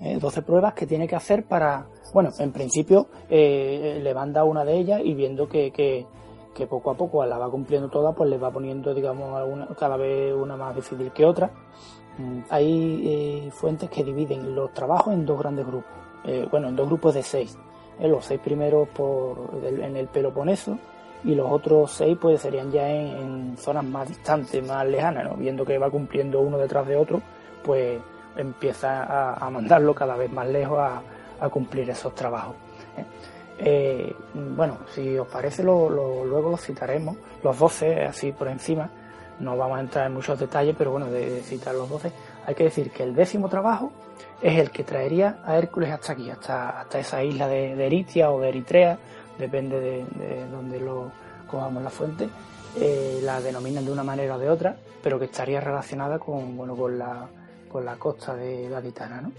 [0.00, 4.64] 12 eh, pruebas que tiene que hacer para, bueno, en principio eh, le manda una
[4.64, 6.06] de ellas y viendo que, que,
[6.58, 9.40] que poco a poco la va cumpliendo toda, pues le va poniendo, digamos,
[9.78, 11.50] cada vez una más difícil que otra.
[12.18, 13.02] Mm, hay
[13.46, 15.92] eh, fuentes que dividen los trabajos en dos grandes grupos,
[16.24, 17.56] eh, bueno, en dos grupos de seis.
[18.00, 20.76] Eh, los seis primeros por en el Peloponeso
[21.22, 25.34] y los otros seis pues serían ya en, zonas más distantes, más lejanas, ¿no?
[25.36, 27.22] viendo que va cumpliendo uno detrás de otro,
[27.62, 28.00] pues
[28.36, 32.56] empieza a, mandarlo cada vez más lejos a, cumplir esos trabajos.
[34.34, 38.90] Bueno, si os parece, lo, luego los citaremos, los 12, así por encima.
[39.40, 42.12] No vamos a entrar en muchos detalles, pero bueno, de, citar los 12,
[42.46, 43.92] hay que decir que el décimo trabajo
[44.42, 48.40] es el que traería a Hércules hasta aquí, hasta, hasta esa isla de, Eritia o
[48.40, 48.98] de Eritrea,
[49.38, 51.10] depende de, de donde lo
[51.48, 52.28] cojamos la fuente.
[52.76, 56.76] Eh, la denominan de una manera o de otra, pero que estaría relacionada con, bueno,
[56.76, 57.26] con, la,
[57.68, 59.32] con la costa de Gaditana, ¿no?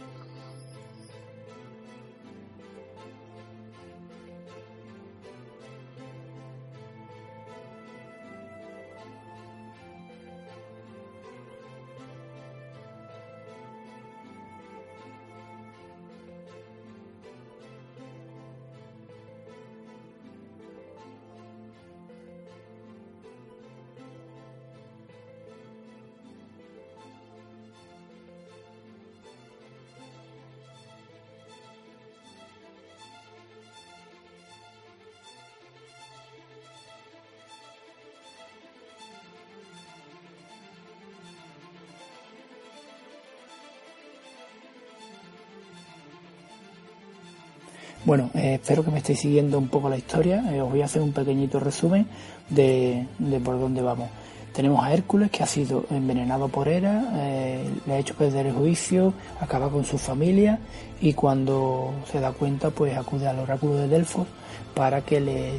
[48.10, 50.44] Bueno, eh, espero que me estéis siguiendo un poco la historia.
[50.52, 52.08] Eh, os voy a hacer un pequeñito resumen
[52.50, 53.06] de,
[53.46, 54.10] por dónde vamos.
[54.52, 58.54] Tenemos a Hércules que ha sido envenenado por Hera, eh, le ha hecho perder el
[58.54, 60.58] juicio, acaba con su familia
[61.00, 64.26] y cuando se da cuenta pues acude al oráculo de Delfos
[64.74, 65.52] para que le,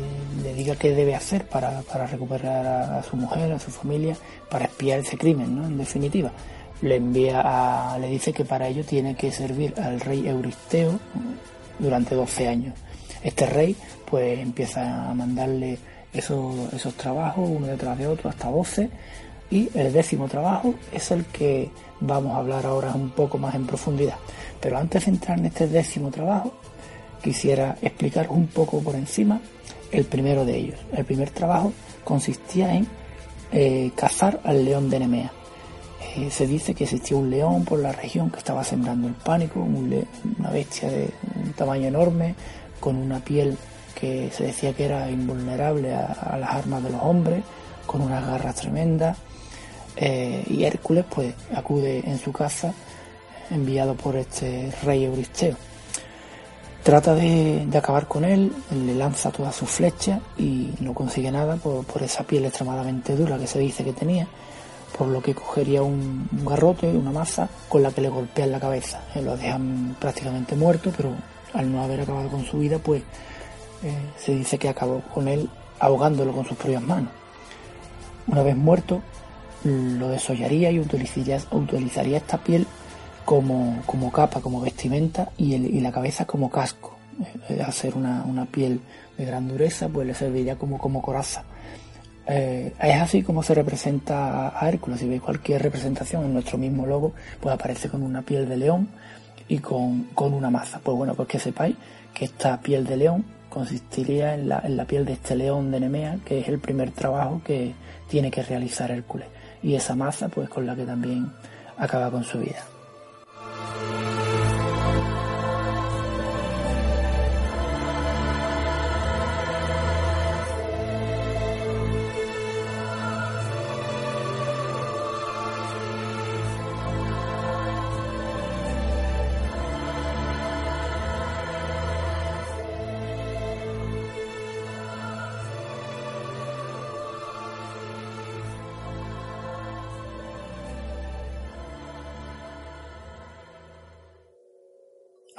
[0.56, 4.16] diga qué debe hacer para, recuperar a, su mujer, a su familia,
[4.50, 5.66] para espiar ese crimen, ¿no?
[5.66, 6.32] En definitiva.
[6.82, 10.98] Le envía a, le dice que para ello tiene que servir al rey Euristeo,
[11.80, 12.74] durante 12 años.
[13.22, 13.76] Este rey
[14.08, 15.78] pues empieza a mandarle
[16.12, 18.90] esos, esos trabajos uno detrás de otro hasta 12
[19.50, 21.70] y el décimo trabajo es el que
[22.00, 24.16] vamos a hablar ahora un poco más en profundidad.
[24.60, 26.52] Pero antes de entrar en este décimo trabajo,
[27.22, 29.40] quisiera explicar un poco por encima
[29.90, 30.78] el primero de ellos.
[30.92, 31.72] El primer trabajo
[32.04, 32.86] consistía en
[33.52, 35.32] eh, cazar al león de Nemea.
[36.16, 39.60] Eh, se dice que existía un león por la región que estaba sembrando el pánico,
[39.60, 42.34] una bestia de un tamaño enorme,
[42.80, 43.56] con una piel
[43.94, 47.42] que se decía que era invulnerable a las armas de los hombres,
[47.86, 49.18] con unas garras tremendas
[49.96, 52.72] eh, y Hércules pues acude en su casa
[53.50, 55.56] enviado por este rey Euristeo.
[56.82, 61.84] Trata de, acabar con él, le lanza todas sus flechas y no consigue nada por,
[62.02, 64.26] esa piel extremadamente dura que se dice que tenía,
[65.00, 69.00] por lo que cogería un, garrote, una maza con la que le golpean la cabeza.
[69.14, 71.14] Eh, lo dejan prácticamente muerto, pero
[71.54, 73.02] al no haber acabado con su vida, pues
[73.82, 75.48] eh, se dice que acabó con él
[75.78, 77.10] ahogándolo con sus propias manos.
[78.26, 79.00] Una vez muerto,
[79.64, 81.38] lo desollaría y utilizaría,
[82.18, 82.66] esta piel
[83.24, 86.98] como, como, capa, como vestimenta y, la cabeza como casco.
[87.48, 88.82] Eh, hacer una, una, piel
[89.16, 91.44] de gran dureza, pues le serviría como, como coraza.
[92.26, 95.00] Eh, es así como se representa a Hércules.
[95.00, 98.88] Si veis cualquier representación en nuestro mismo logo, pues aparece con una piel de león
[99.48, 100.80] y con, con una maza.
[100.82, 101.76] Pues bueno, pues que sepáis
[102.14, 105.80] que esta piel de león consistiría en la, en la piel de este león de
[105.80, 107.74] Nemea, que es el primer trabajo que
[108.08, 109.26] tiene que realizar Hércules
[109.62, 111.30] y esa masa pues con la que también
[111.76, 112.64] acaba con su vida.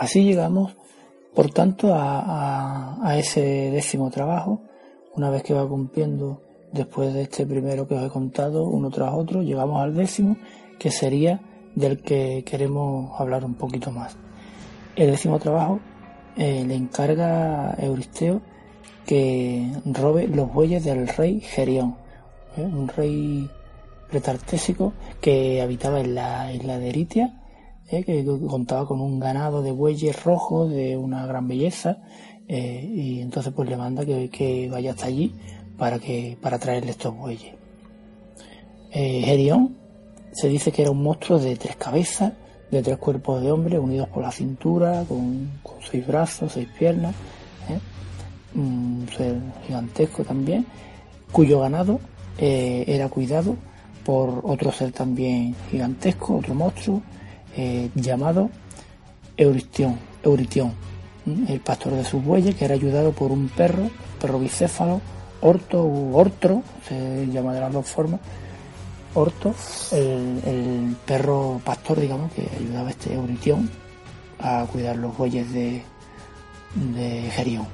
[0.02, 0.76] Así llegamos,
[1.36, 4.60] por tanto, a, ese décimo trabajo,
[5.14, 6.42] una vez que va cumpliendo
[6.72, 10.38] después de este primero que os he contado, uno tras otro, llegamos al décimo,
[10.80, 11.40] que sería
[11.76, 14.18] del que queremos hablar un poquito más.
[14.96, 15.80] El décimo trabajo
[16.36, 18.42] eh, le encarga a Euristeo
[19.06, 21.96] que robe los bueyes del rey Gerión,
[22.58, 22.64] ¿eh?
[22.64, 23.48] un rey
[24.12, 27.41] retartésico que habitaba en la isla de Eritia
[27.92, 28.04] ¿eh?
[28.04, 31.98] que contaba con un ganado de bueyes rojos de una gran belleza
[32.48, 35.34] eh, y entonces pues le manda que, vaya hasta allí
[35.78, 37.54] para que para traerle estos bueyes.
[38.92, 39.52] Eh,
[40.32, 42.34] se dice que era un monstruo de tres cabezas,
[42.70, 45.50] de tres cuerpos de hombre unidos por la cintura, con,
[45.90, 47.14] seis brazos, seis piernas,
[48.56, 50.66] un ser gigantesco también,
[51.32, 52.00] cuyo ganado
[52.38, 53.56] era cuidado
[54.04, 57.02] por otro ser también gigantesco, otro monstruo,
[57.56, 58.50] eh, llamado
[59.38, 59.98] Euritión,
[61.48, 65.02] el pastor de sus bueyes, que era ayudado por un perro, perro bicéfalo,
[65.42, 68.20] orto u ortro, se llama de las dos formas,
[69.14, 69.54] orto,
[69.92, 73.70] el, perro pastor, digamos, que ayudaba a este Euritión
[74.40, 75.84] a cuidar los bueyes de,
[77.32, 77.68] Gerión.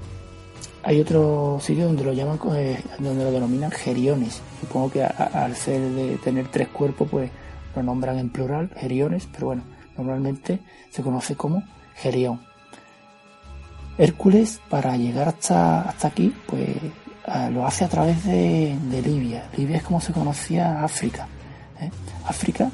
[0.81, 4.41] Hay otro sitio donde lo llaman, eh, donde lo denominan geriones.
[4.61, 7.29] Supongo que al ser de tener tres cuerpos, pues
[7.77, 9.63] lo nombran en plural, geriones, pero bueno,
[9.97, 10.59] normalmente
[10.89, 11.63] se conoce como
[11.95, 12.41] Gerión.
[13.97, 16.69] Hércules, para llegar hasta, hasta aquí, pues
[17.51, 19.45] lo hace a través de, Libia.
[19.55, 21.27] Libia es como se conocía África.
[21.79, 21.89] ¿eh?
[22.25, 22.69] África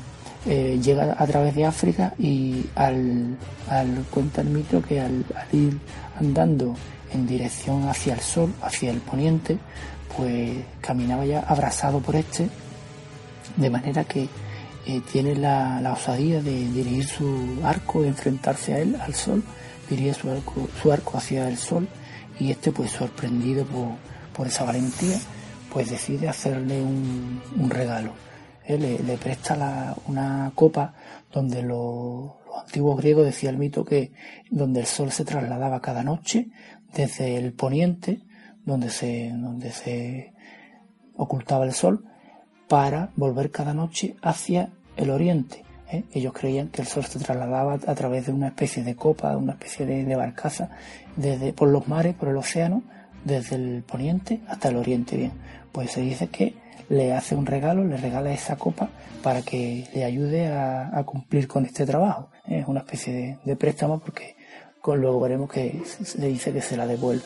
[0.45, 3.37] eh, llega a través de África y al,
[3.69, 5.79] al cuenta el mito que al, ir
[6.19, 6.75] andando
[7.13, 9.57] en dirección hacia el sol, hacia el poniente,
[10.15, 10.51] pues
[10.81, 12.49] caminaba ya abrazado por este,
[13.55, 14.27] de manera que
[14.85, 19.43] eh, tiene la, osadía de dirigir su arco, de enfrentarse a él, al sol,
[19.89, 21.87] dirige su arco, su arco hacia el sol
[22.39, 23.65] y este pues sorprendido
[24.33, 25.17] por, esa valentía
[25.71, 28.13] pues decide hacerle un, regalo.
[28.67, 30.93] le, presta una copa
[31.31, 32.31] donde los
[32.65, 34.11] antiguos griegos decía el mito que
[34.51, 36.49] donde el sol se trasladaba cada noche
[36.93, 38.21] desde el poniente
[38.65, 40.33] donde se, donde se
[41.15, 42.05] ocultaba el sol
[42.73, 45.63] para volver cada noche hacia el oriente.
[45.91, 46.05] ¿eh?
[46.11, 49.51] Ellos creían que el sol se trasladaba a través de una especie de copa, una
[49.51, 50.71] especie de, barcaza,
[51.15, 52.81] desde, por los mares, por el océano,
[53.23, 55.15] desde el poniente hasta el oriente.
[55.15, 55.33] Bien,
[55.71, 56.55] pues se dice que
[56.89, 58.89] le hace un regalo, le regala esa copa
[59.21, 62.31] para que le ayude a, cumplir con este trabajo.
[62.47, 64.35] Es una especie de, de préstamo porque
[64.81, 67.21] con, luego veremos que se dice que se la devuelve.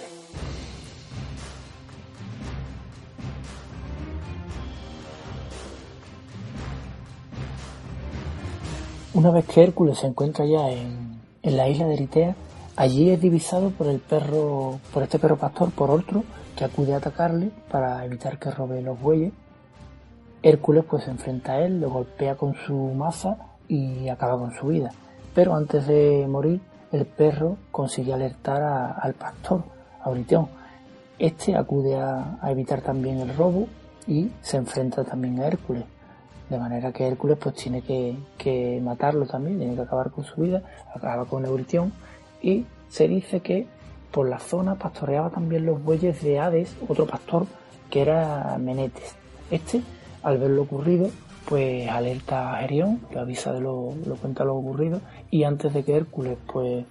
[9.17, 12.35] Una vez que Hércules se encuentra ya en, en la isla de Eritea,
[12.75, 16.23] allí es divisado por el perro, por este perro pastor, por otro,
[16.55, 19.33] que acude a atacarle para evitar que robe los bueyes.
[20.43, 23.37] Hércules pues se enfrenta a él, lo golpea con su maza
[23.67, 24.91] y acaba con su vida.
[25.33, 26.61] Pero antes de morir,
[26.91, 28.61] el perro consigue alertar
[29.01, 29.63] al pastor,
[29.99, 30.47] a Euritión.
[31.17, 33.67] Este acude a, evitar también el robo
[34.05, 35.85] y se enfrenta también a Hércules.
[36.49, 40.61] De manera que Hércules pues tiene que, matarlo también, tiene que acabar con su vida,
[40.95, 41.91] acaba con Euritión
[42.41, 43.67] y se dice que
[44.11, 47.45] por la zona pastoreaba también los bueyes de Hades, otro pastor
[47.89, 49.15] que era Menetes.
[49.51, 49.81] Este,
[50.23, 51.09] al ver lo ocurrido,
[51.47, 55.83] pues alerta a Gerión, lo avisa de lo, lo cuenta lo ocurrido, y antes de
[55.83, 56.85] que Hércules pues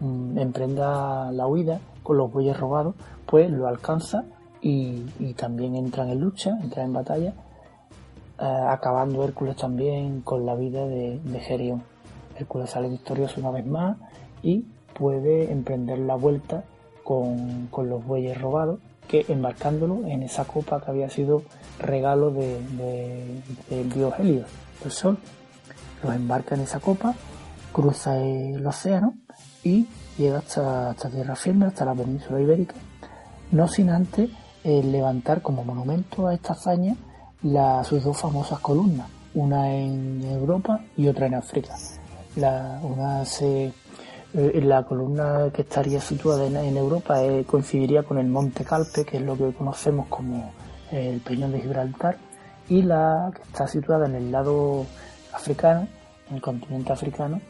[0.00, 2.94] mm, emprenda la huida con los bueyes robados,
[3.26, 4.24] pues lo alcanza
[4.60, 7.32] y, también entran en lucha, entra en batalla,
[8.42, 11.82] acabando Hércules también con la vida de, de Gerión.
[12.36, 13.96] Hércules sale victorioso una vez más
[14.42, 14.64] y
[14.98, 16.64] puede emprender la vuelta
[17.04, 18.78] con, con los bueyes robados
[19.08, 21.42] que embarcándolo en esa copa que había sido
[21.78, 22.60] regalo de,
[23.68, 24.48] de, dios Helios,
[24.84, 25.18] el sol.
[26.02, 27.14] Los embarca en esa copa,
[27.72, 29.14] cruza el océano
[29.62, 29.86] y
[30.18, 32.74] llega hasta, tierra firme, hasta la península ibérica,
[33.50, 34.30] no sin antes
[34.64, 36.96] eh, levantar como monumento a esta hazaña
[37.84, 41.76] sus dos famosas columnas, una en Europa y otra en África.
[42.36, 43.72] La, una se
[44.34, 49.18] eh, la columna que estaría situada en, Europa eh, coincidiría con el Monte Calpe, que
[49.18, 50.52] es lo que conocemos como
[50.90, 52.16] el Peñón de Gibraltar,
[52.68, 54.86] y la que está situada en el lado
[55.34, 55.86] africano,
[56.30, 57.42] en el continente africano,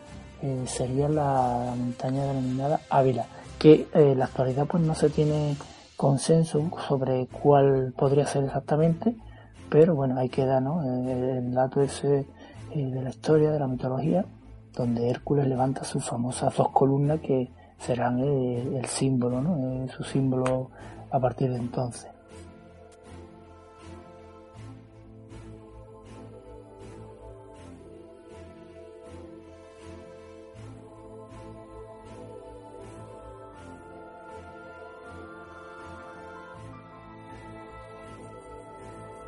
[0.43, 3.27] eh, sería la montaña denominada Ávila,
[3.61, 5.57] que en la actualidad pues no se tiene
[5.97, 9.15] consenso sobre cuál podría ser exactamente,
[9.73, 10.83] pero bueno, ahí queda ¿no?
[10.83, 12.27] el dato ese
[12.75, 14.23] de la historia, de la mitología,
[14.77, 19.89] donde Hércules levanta sus famosas dos columnas que serán el, símbolo, ¿no?
[19.89, 20.71] su símbolo
[21.11, 22.12] a partir de entonces.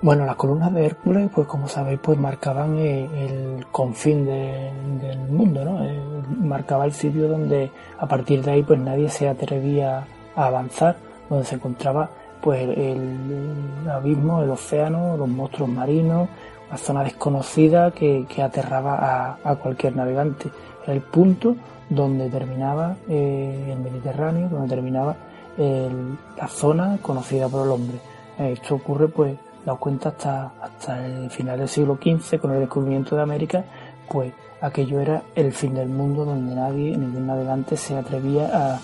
[0.04, 5.64] Bueno, las columnas de Hércules, pues como sabéis, pues marcaban eh, el confín del mundo,
[5.64, 5.82] ¿no?
[5.82, 5.98] Eh,
[6.40, 10.06] marcaba el sitio donde a partir de ahí pues nadie se atrevía
[10.36, 10.96] a avanzar,
[11.30, 12.10] donde se encontraba
[12.42, 16.28] pues el, abismo, el océano, los monstruos marinos,
[16.68, 20.50] una zona desconocida que, aterraba a, cualquier navegante.
[20.82, 21.56] Era el punto
[21.88, 25.16] donde terminaba eh, el Mediterráneo, donde terminaba
[25.56, 27.96] la zona conocida por el hombre.
[28.36, 33.16] Esto ocurre pues la cuenta hasta, hasta el final del siglo XV, con el descubrimiento
[33.16, 33.64] de América,
[34.08, 38.80] pues aquello era el fin del mundo donde nadie, ningún navegante se atrevía a,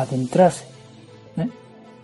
[0.00, 0.66] adentrarse.
[1.36, 1.48] ¿eh?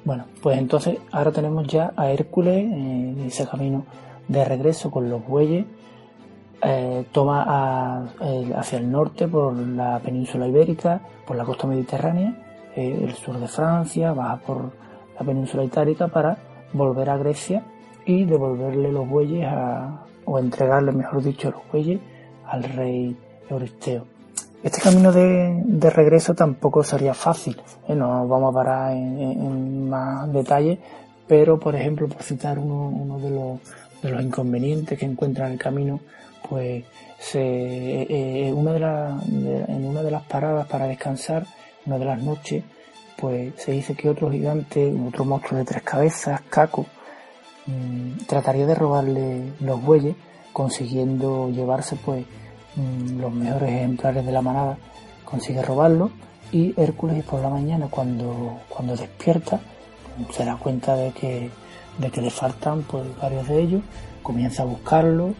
[0.04, 3.84] Bueno, pues entonces ahora tenemos ya a Hércules en ese camino
[4.28, 5.66] de regreso con los bueyes,
[6.62, 8.06] eh, toma
[8.56, 12.36] hacia el norte por la península ibérica, por la costa mediterránea,
[12.76, 14.70] eh, el sur de Francia, baja por
[15.18, 16.36] la península itálica para
[16.72, 17.64] volver a Grecia
[18.06, 22.00] y devolverle los bueyes a, o entregarle, mejor dicho, los bueyes
[22.46, 23.16] al rey
[23.48, 24.06] Euristeo.
[24.62, 27.56] Este camino de, regreso tampoco sería fácil,
[27.88, 27.94] ¿eh?
[27.94, 30.78] no vamos a parar en, más detalles,
[31.26, 33.60] pero por ejemplo, por citar uno, de, los,
[34.02, 36.00] de los inconvenientes que encuentra en el camino,
[36.46, 36.84] pues
[37.18, 41.46] se, eh, eh, de en una de las paradas para descansar,
[41.86, 42.62] una de las noches,
[43.16, 46.86] pues se dice que otro gigante, otro monstruo de tres cabezas, Caco,
[47.66, 50.16] Mm, trataría de robarle los bueyes,
[50.52, 52.24] consiguiendo llevarse pues
[52.76, 54.78] mm, los mejores ejemplares de la manada,
[55.24, 56.10] consigue robarlo
[56.52, 59.60] y Hércules por la mañana cuando, cuando despierta
[60.30, 61.50] se da cuenta de que,
[61.98, 63.82] de que le faltan pues varios de ellos,
[64.22, 65.34] comienza a buscarlo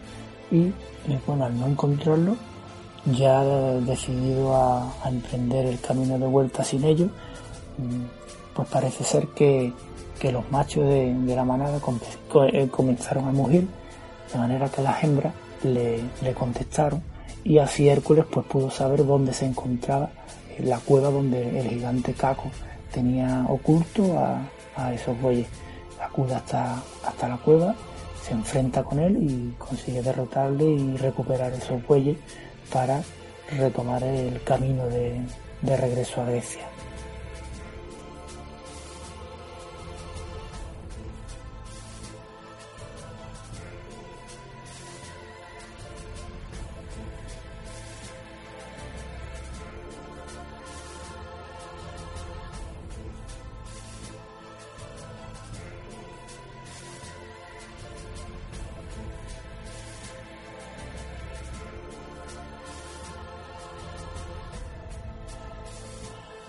[0.51, 0.71] y,
[1.25, 2.35] bueno, al no encontrarlo
[3.05, 7.09] ya decidido a, emprender el camino de vuelta sin ellos,
[7.77, 9.73] mm, pues parece ser que,
[10.21, 11.79] que los machos de, la manada
[12.53, 13.67] eh, comenzaron a mugir,
[14.31, 15.33] de manera que las hembras
[15.63, 15.99] le,
[16.35, 17.01] contestaron
[17.43, 20.11] y así Hércules pues pudo saber dónde se encontraba
[20.59, 22.51] la cueva donde el gigante Caco
[22.93, 25.47] tenía oculto a, esos bueyes.
[25.99, 27.75] Acude hasta, hasta la cueva,
[28.21, 32.17] se enfrenta con él y consigue derrotarle y recuperar esos bueyes
[32.71, 33.01] para
[33.57, 36.70] retomar el camino de regreso a Grecia.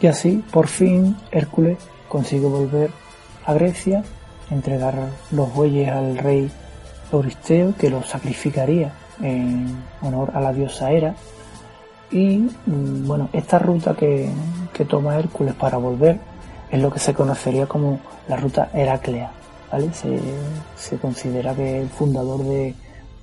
[0.03, 2.91] Y así, por fin, Hércules consigue volver
[3.47, 4.03] a Grecia,
[4.51, 4.95] entregar
[5.31, 6.51] los bueyes al rey
[7.13, 8.93] Euristeo, que los sacrificaría
[9.23, 11.15] en honor a la diosa Hera.
[12.11, 14.29] Y mm, bueno, esta ruta que,
[14.89, 16.19] toma Hércules para volver
[16.69, 19.31] es lo que se conocería como la ruta Heraclea.
[19.71, 19.91] ¿vale?
[19.95, 22.75] Se, considera que el fundador de,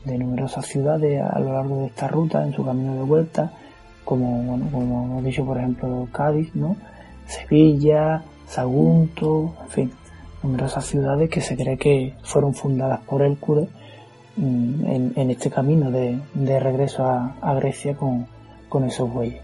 [0.05, 3.51] de numerosas ciudades a lo largo de esta ruta, en su camino de vuelta,
[4.09, 6.75] como, como hemos dicho, por ejemplo, Cádiz, ¿no?
[7.27, 9.91] Sevilla, Sagunto, en fin,
[10.41, 13.69] numerosas ciudades que se cree que fueron fundadas por Hércules
[14.35, 18.25] mm, en, este camino de, regreso a, Grecia con,
[18.87, 19.43] esos bueyes.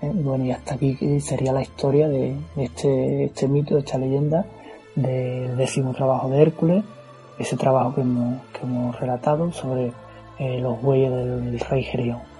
[0.00, 0.10] ¿eh?
[0.14, 4.46] Bueno, y hasta aquí sería la historia de este, este mito, de esta leyenda
[4.94, 6.84] del décimo trabajo de Hércules,
[7.38, 9.92] ese trabajo que hemos, relatado sobre
[10.38, 12.35] eh, los bueyes del rey Gerión.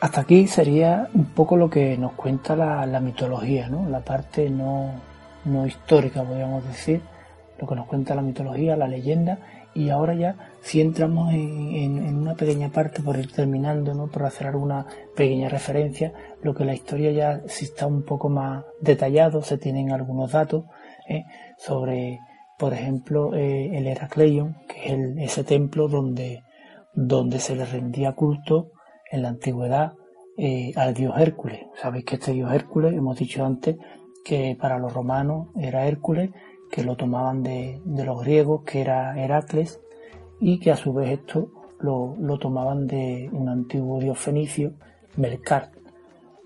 [0.00, 3.88] Hasta aquí sería un poco lo que nos cuenta la, mitología, ¿no?
[3.88, 4.92] la parte no,
[5.66, 7.00] histórica, podríamos decir,
[7.58, 9.38] lo que nos cuenta la mitología, la leyenda,
[9.74, 14.08] y ahora ya si entramos en, una pequeña parte por ir terminando, ¿no?
[14.08, 14.86] por hacer alguna
[15.16, 16.12] pequeña referencia,
[16.42, 20.64] lo que la historia ya sí está un poco más detallado, se tienen algunos datos
[21.08, 21.24] ¿eh?
[21.56, 22.18] sobre,
[22.58, 26.42] por ejemplo, eh, el Heracleion, que es ese templo donde,
[26.92, 28.72] donde se le rendía culto
[29.10, 29.94] en la antigüedad
[30.36, 31.60] eh, al dios Hércules.
[31.80, 33.76] Sabéis que este dios Hércules, hemos dicho antes
[34.24, 36.30] que para los romanos era Hércules,
[36.70, 39.80] que lo tomaban de, los griegos, que era Heracles,
[40.40, 44.72] y que a su vez esto lo, tomaban de un antiguo dios fenicio,
[45.16, 45.70] Melcar.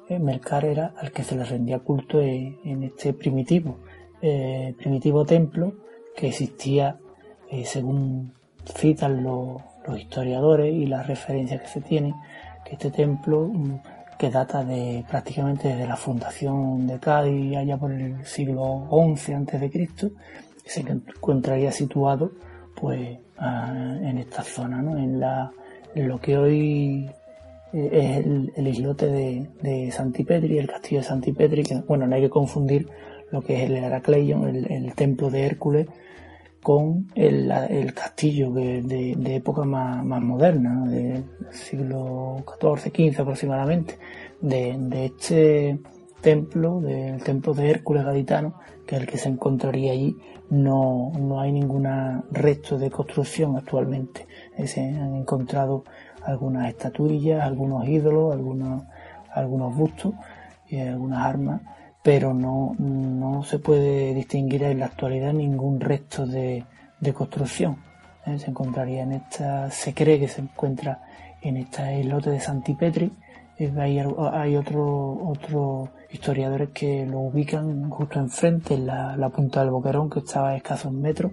[0.08, 3.78] Eh, Melcar era al que se le rendía culto en, este primitivo,
[4.22, 5.72] eh, primitivo templo
[6.14, 6.98] que existía,
[7.64, 8.32] según
[8.64, 9.62] citan los
[9.98, 12.14] historiadores y las referencias que se tienen,
[12.70, 13.80] este templo mm,
[14.18, 18.86] que data de prácticamente desde la fundación de Cádiz allá por el siglo
[19.16, 20.10] XI antes de Cristo
[20.64, 22.30] se encontraría situado
[22.74, 24.98] pues en esta zona ¿no?
[24.98, 25.50] en la
[25.94, 27.10] lo que hoy
[27.72, 32.22] eh, es el, islote de, de, Santipetri el castillo de Santipetri que bueno no hay
[32.22, 32.88] que confundir
[33.30, 35.88] lo que es el Heracleion el templo de Hércules
[36.62, 43.98] con el, castillo de, época más, moderna, del siglo XIV, XV aproximadamente,
[44.40, 45.80] de, este
[46.20, 48.54] templo, del templo de Hércules Gaditano,
[48.86, 50.16] que es el que se encontraría allí,
[50.50, 51.88] no, no hay ningún
[52.30, 54.26] resto de construcción actualmente.
[54.66, 55.84] Se han encontrado
[56.22, 58.82] algunas estatuillas, algunos ídolos, algunos,
[59.32, 60.12] algunos bustos
[60.68, 61.62] y algunas armas
[62.02, 66.64] pero no, no se puede distinguir en la actualidad ningún resto de,
[66.98, 67.78] de construcción.
[68.26, 68.38] ¿eh?
[68.38, 71.02] Se encontraría en esta, se cree que se encuentra
[71.42, 73.12] en esta islote de Santipetri.
[73.58, 80.10] Eh, hay, hay otros historiadores que lo ubican justo enfrente, en la, punta del Boquerón,
[80.10, 81.32] que estaba a escasos metros,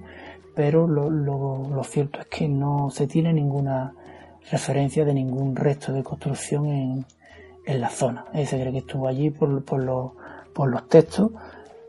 [0.56, 3.94] pero lo, lo, cierto es que no se tiene ninguna
[4.52, 7.06] referencia de ningún resto de construcción en,
[7.66, 8.26] en la zona.
[8.34, 8.46] ¿eh?
[8.46, 10.12] Se cree que estuvo allí por, por los
[10.58, 11.30] por los textos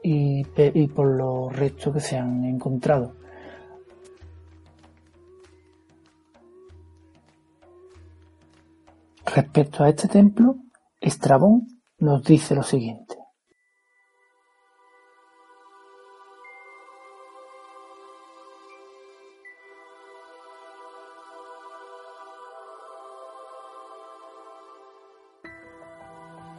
[0.02, 0.44] y,
[0.88, 3.14] por los restos que se han encontrado.
[9.24, 10.56] Respecto a este templo,
[11.00, 11.66] Estrabón
[11.98, 13.17] nos dice lo siguiente.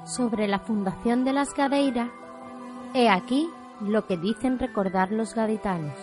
[0.10, 2.10] Sobre la fundación de las Gadeiras,
[2.96, 3.48] he aquí
[3.80, 5.94] lo que dicen recordar los gaditanos.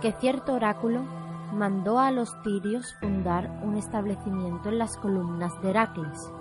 [0.00, 1.02] Que cierto oráculo
[1.52, 6.32] mandó a los tirios fundar un establecimiento en las columnas de Heracles.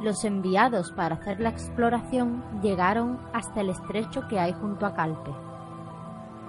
[0.00, 5.30] Los enviados para hacer la exploración llegaron hasta el estrecho que hay junto a Calpe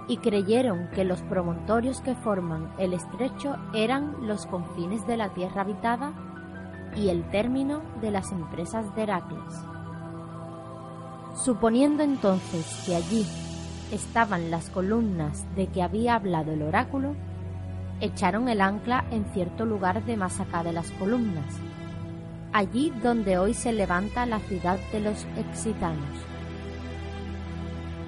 [0.08, 5.62] y creyeron que los promontorios que forman el estrecho eran los confines de la tierra
[5.62, 6.12] habitada
[6.96, 9.54] y el término de las empresas de Heracles.
[11.44, 13.26] Suponiendo entonces que allí
[13.92, 17.14] estaban las columnas de que había hablado el oráculo,
[18.00, 21.54] echaron el ancla en cierto lugar de más acá de las columnas,
[22.52, 26.18] allí donde hoy se levanta la ciudad de los Exitanos.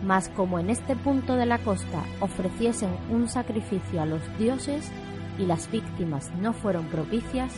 [0.05, 4.91] Mas como en este punto de la costa ofreciesen un sacrificio a los dioses
[5.39, 7.53] y las víctimas no fueron propicias,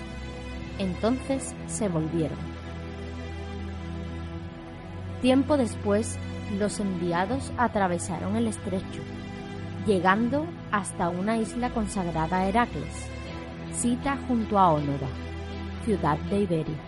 [0.81, 2.39] entonces se volvieron.
[5.21, 6.19] Tiempo después,
[6.59, 9.03] los enviados atravesaron el estrecho,
[9.87, 13.07] llegando hasta una isla consagrada a Heracles,
[13.75, 15.09] cita junto a Ónova,
[15.85, 16.79] ciudad de Iberia,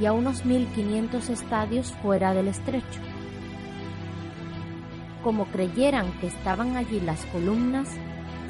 [0.00, 3.00] y a unos 1.500 estadios fuera del estrecho.
[5.22, 7.88] Como creyeran que estaban allí las columnas,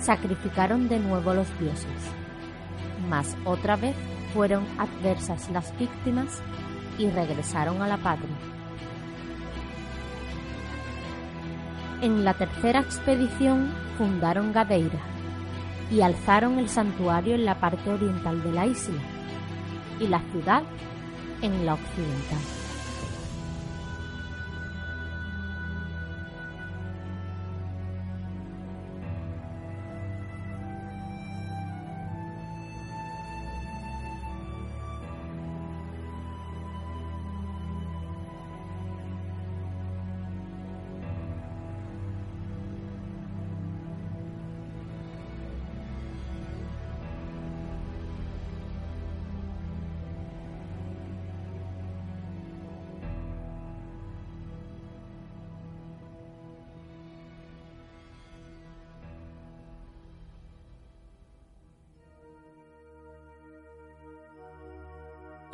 [0.00, 1.86] sacrificaron de nuevo los dioses.
[3.08, 3.94] Mas otra vez
[4.32, 6.42] fueron adversas las víctimas
[6.98, 8.36] y regresaron a la patria.
[12.02, 15.00] En la tercera expedición fundaron Gadeira
[15.90, 19.00] y alzaron el santuario en la parte oriental de la isla
[20.00, 20.62] y la ciudad
[21.42, 22.55] en la occidental.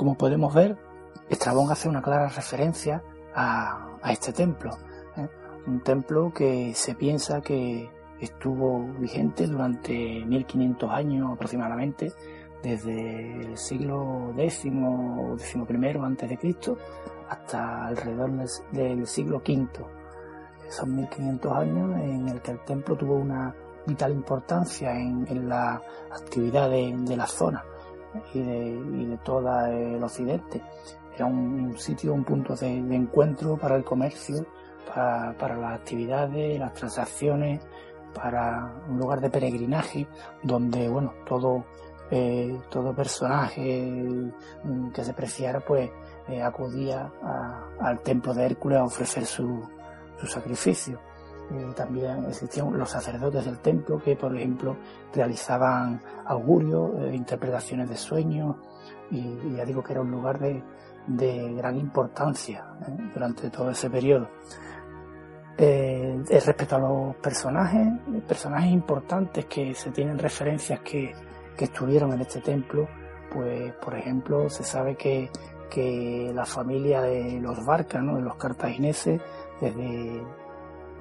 [0.02, 0.76] Como podemos ver,
[1.28, 3.04] Estrabón hace una clara referencia
[3.36, 4.76] a, este templo.
[5.16, 5.28] ¿eh?
[5.68, 7.88] Un templo que se piensa que
[8.20, 12.12] estuvo vigente durante 1500 años aproximadamente,
[12.64, 16.56] desde el siglo X o XI antes de
[17.28, 18.32] hasta alrededor
[18.72, 19.68] del siglo V.
[20.66, 23.54] Esos 1500 años en el que el templo tuvo una
[23.86, 25.80] vital importancia en, la
[26.10, 27.62] actividad de la zona
[28.34, 30.62] y de, todo el occidente.
[31.14, 34.46] Era un, sitio, un punto de, encuentro para el comercio,
[34.86, 37.60] para, las actividades, las transacciones,
[38.14, 40.06] para un lugar de peregrinaje
[40.42, 41.64] donde, bueno, todo,
[42.10, 43.82] eh, todo personaje
[44.64, 45.90] mm, que se preciara, pues
[46.28, 47.10] eh, acudía
[47.80, 49.62] al templo de Hércules a ofrecer su,
[50.18, 51.00] su sacrificio.
[51.52, 54.76] Eh, también existían los sacerdotes del templo que, por ejemplo,
[55.12, 58.56] realizaban augurios, eh, interpretaciones de sueños,
[59.10, 60.62] y, ya digo que era un lugar de,
[61.56, 63.10] gran importancia ¿eh?
[63.12, 64.28] durante todo ese periodo.
[65.58, 67.86] respecto a los personajes,
[68.26, 71.12] personajes importantes que se tienen referencias que,
[71.58, 72.88] estuvieron en este templo,
[73.32, 75.30] pues por ejemplo se sabe que,
[75.70, 79.20] que la familia de los Barcas, de los cartagineses,
[79.60, 80.24] desde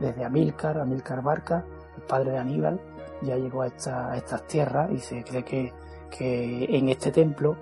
[0.01, 1.63] desde Amílcar, Amílcar Barca,
[1.95, 2.81] el padre de Aníbal,
[3.21, 5.71] ya llegó a, estas tierras y se cree que,
[6.19, 7.55] en este templo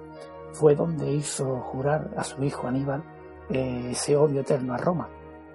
[0.53, 3.03] fue donde hizo jurar a su hijo Aníbal
[3.49, 5.07] eh, ese odio eterno a Roma,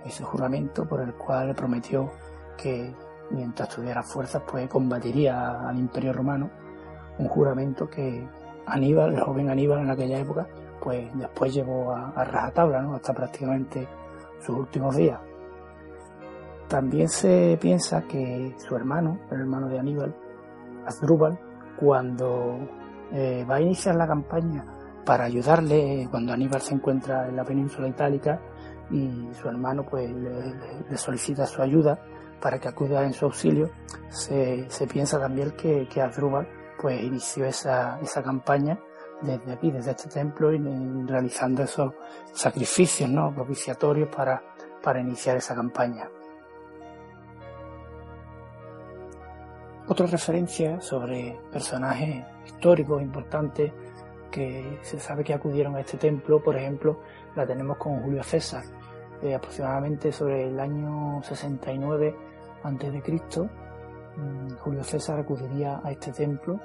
[0.04, 2.12] ese juramento por el cual le prometió
[2.56, 2.94] que
[3.30, 6.50] mientras tuviera fuerzas pues combatiría al imperio romano,
[7.18, 8.24] un juramento que
[8.66, 10.46] Aníbal, el joven Aníbal en aquella época,
[10.80, 12.94] pues después llevó a, a rajatabla, ¿no?
[12.94, 13.88] hasta prácticamente
[14.40, 15.18] sus últimos días.
[16.68, 20.14] También se piensa que su hermano, el hermano de Aníbal,
[20.86, 21.38] Asdrúbal,
[21.76, 22.58] cuando
[23.12, 24.64] eh, va a iniciar la campaña
[25.04, 28.40] para ayudarle cuando Aníbal se encuentra en la península itálica
[28.90, 31.98] y su hermano pues le, solicita su ayuda
[32.40, 33.70] para que acuda en su auxilio,
[34.08, 36.46] se, piensa también que, que Asdrúbal
[36.80, 38.78] pues inició esa, esa campaña
[39.22, 40.50] desde aquí, desde este templo,
[41.06, 41.92] realizando esos
[42.32, 43.34] sacrificios ¿no?
[43.34, 44.42] propiciatorios para,
[44.82, 46.08] para iniciar esa campaña.
[49.86, 53.70] Otra referencia sobre personajes históricos importantes
[54.30, 57.00] que se sabe que acudieron a este templo, por ejemplo,
[57.36, 58.64] la tenemos con Julio César,
[59.22, 62.16] eh, aproximadamente sobre el año 69
[62.62, 63.50] a.C.
[64.16, 66.58] Mm, Julio César acudiría a este templo,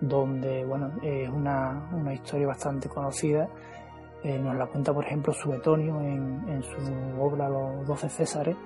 [0.00, 3.48] donde bueno, es una, historia bastante conocida.
[4.24, 8.56] Eh, nos la cuenta, por ejemplo, Suetonio en, en su obra Los Doce Césares,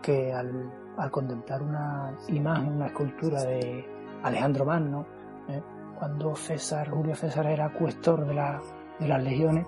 [0.00, 0.70] que al
[1.00, 3.84] al contemplar una imagen, una escultura de
[4.22, 5.06] Alejandro Magno,
[5.48, 5.62] ¿eh?
[5.98, 9.66] cuando César, Julio César era cuestor de, las legiones,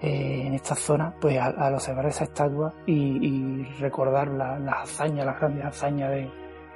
[0.00, 5.64] eh, en esta zona, pues al, observar esa estatua y, recordar las hazañas, las grandes
[5.64, 6.10] hazañas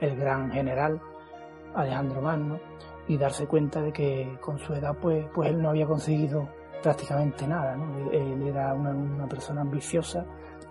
[0.00, 1.00] del gran general
[1.74, 2.58] Alejandro Magno,
[3.08, 6.48] y darse cuenta de que con su edad, pues, pues él no había conseguido
[6.82, 7.76] prácticamente nada,
[8.12, 10.24] Él era una persona ambiciosa,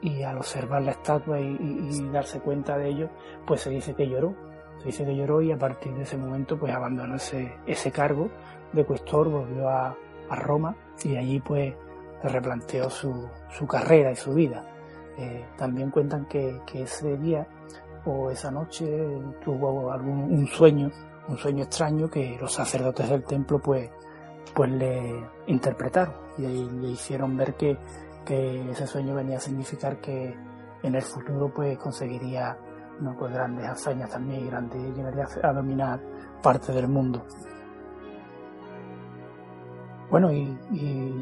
[0.05, 3.09] y al observar la estatua y, darse cuenta de ello,
[3.47, 4.35] pues se dice que lloró,
[4.79, 8.29] se dice que lloró y a partir de ese momento pues abandonó ese, ese cargo
[8.71, 11.75] de cuestor, volvió a, Roma y allí pues
[12.23, 14.65] replanteó su, su carrera y su vida.
[15.19, 17.47] Eh, también cuentan que, ese día
[18.05, 18.85] o esa noche
[19.43, 20.91] tuvo algún un sueño
[21.27, 23.89] un sueño extraño que los sacerdotes del templo pues,
[24.53, 27.77] pues le interpretaron y le hicieron ver que,
[28.25, 30.35] que ese sueño venía a significar que
[30.83, 32.57] en el futuro pues conseguiría
[32.99, 33.15] ¿no?
[33.17, 35.99] pues grandes hazañas también grandes llegaría a dominar
[36.41, 37.25] parte del mundo.
[40.09, 40.45] Bueno, y,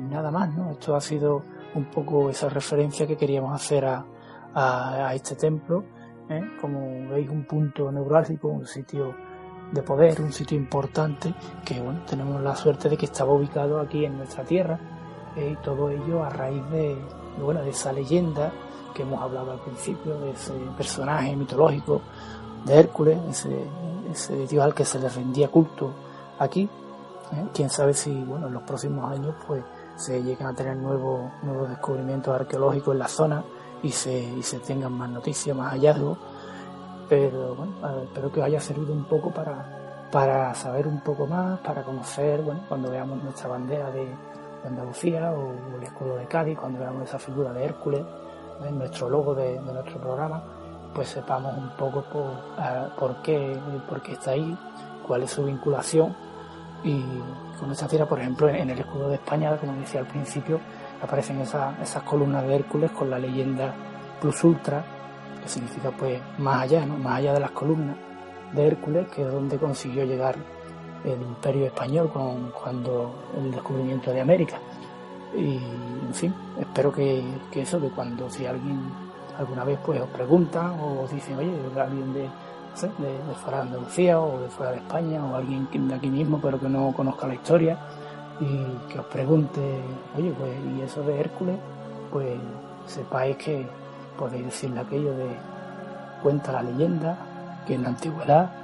[0.09, 0.71] nada más, ¿no?
[0.71, 1.41] Esto ha sido
[1.73, 4.05] un poco esa referencia que queríamos hacer a,
[4.53, 5.83] a, este templo,
[6.29, 6.41] ¿eh?
[6.59, 9.15] como veis, un punto neurálgico, un sitio
[9.71, 11.33] de poder, un sitio importante,
[11.65, 14.77] que bueno, tenemos la suerte de que estaba ubicado aquí en nuestra tierra,
[15.35, 15.51] ¿eh?
[15.53, 16.97] y todo ello a raíz de,
[17.41, 18.51] bueno, de esa leyenda
[18.93, 22.01] que hemos hablado al principio, de ese personaje mitológico
[22.65, 23.65] de Hércules, ese,
[24.11, 25.91] ese dios al que se le rendía culto
[26.39, 26.63] aquí.
[26.63, 27.47] ¿eh?
[27.53, 29.63] Quién sabe si bueno, en los próximos años pues
[29.95, 33.43] se lleguen a tener nuevos, nuevos descubrimientos arqueológicos en la zona
[33.81, 36.17] y se, y se tengan más noticias, más hallazgos.
[37.09, 37.73] Pero bueno,
[38.03, 42.41] espero que os haya servido un poco para, para saber un poco más, para conocer,
[42.41, 44.07] bueno, cuando veamos nuestra bandera de,
[44.65, 48.01] Andalucía o, el escudo de Cádiz, cuando veamos esa figura de Hércules,
[48.71, 50.43] nuestro logo de, nuestro programa,
[50.93, 53.57] pues sepamos un poco por, por, qué,
[53.89, 54.57] por qué está ahí,
[55.05, 56.15] cuál es su vinculación
[56.83, 57.03] y
[57.59, 60.59] con esta tira, por ejemplo, en el escudo de España, como decía al principio,
[61.01, 63.73] aparecen esas, esas columnas de Hércules con la leyenda
[64.19, 64.83] plus ultra,
[65.41, 66.97] que significa pues más allá, ¿no?
[66.97, 67.95] más allá de las columnas
[68.53, 70.35] de Hércules, que es donde consiguió llegar
[71.03, 74.57] el imperio español con, cuando el descubrimiento de América.
[75.35, 75.57] Y
[76.07, 77.23] en fin, espero que,
[77.53, 78.81] eso, que cuando si alguien
[79.37, 84.19] alguna vez pues os pregunta o os dicen, oye, alguien de, de, fuera de Andalucía
[84.19, 87.33] o de fuera de España o alguien de aquí mismo pero que no conozca la
[87.33, 87.77] historia
[88.39, 89.79] y que os pregunte,
[90.17, 91.57] oye, pues, ¿y eso de Hércules?
[92.11, 92.37] Pues
[92.85, 93.67] sepáis que
[94.17, 95.27] podéis decirle aquello de
[96.21, 97.17] cuenta la leyenda
[97.65, 98.62] que en la antigüedad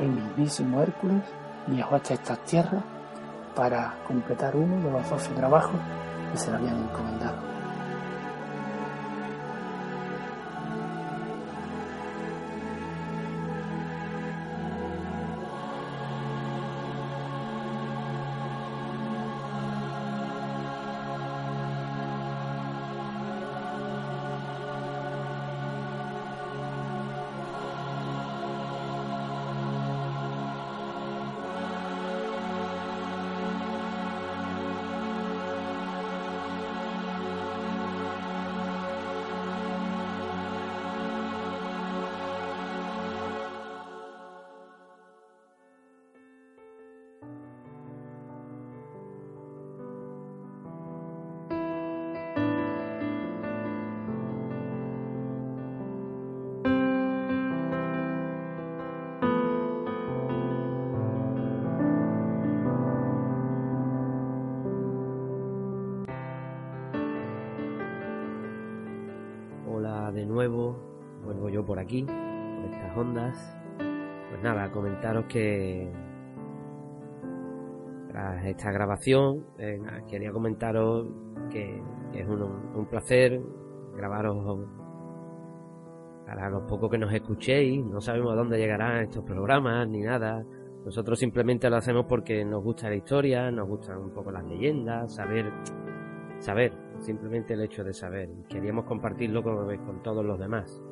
[0.00, 1.22] el mismísimo Hércules
[1.66, 2.82] viajó hasta estas tierras
[3.54, 5.80] para completar uno de los doce trabajos
[6.32, 7.49] que se le habían encomendado.
[71.90, 73.56] Aquí, por estas ondas.
[74.30, 75.90] Pues nada, comentaros que
[78.08, 81.08] tras esta grabación eh, quería comentaros
[81.50, 81.82] que,
[82.14, 83.40] es un, placer
[83.96, 84.66] grabaros
[86.26, 87.84] para los pocos que nos escuchéis.
[87.84, 90.44] No sabemos a dónde llegarán estos programas ni nada.
[90.84, 95.14] Nosotros simplemente lo hacemos porque nos gusta la historia, nos gustan un poco las leyendas,
[95.14, 95.52] saber,
[96.38, 98.30] saber, simplemente el hecho de saber.
[98.48, 100.82] Queríamos compartirlo con, con todos los demás.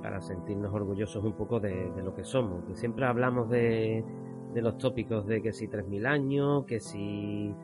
[0.00, 2.64] Para sentirnos orgullosos un poco de, lo que somos.
[2.64, 4.04] Que siempre hablamos de,
[4.54, 7.54] los tópicos de que si 3.000 años, que si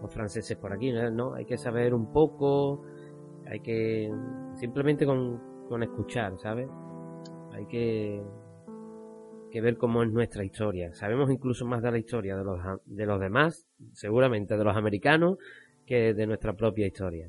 [0.00, 1.34] los franceses por aquí, ¿no?
[1.34, 2.82] Hay que saber un poco,
[3.46, 4.12] hay que
[4.54, 5.40] simplemente con,
[5.82, 6.68] escuchar, ¿sabes?
[7.52, 8.22] Hay que,
[9.60, 10.92] ver cómo es nuestra historia.
[10.94, 15.38] Sabemos incluso más de la historia de los, de los demás, seguramente de los americanos,
[15.86, 17.28] que de nuestra propia historia.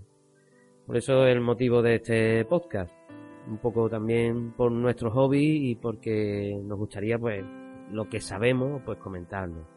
[0.86, 3.03] Por eso es el motivo de este podcast
[3.48, 7.44] un poco también por nuestro hobby y porque nos gustaría pues
[7.92, 9.68] lo que sabemos pues comentarlo.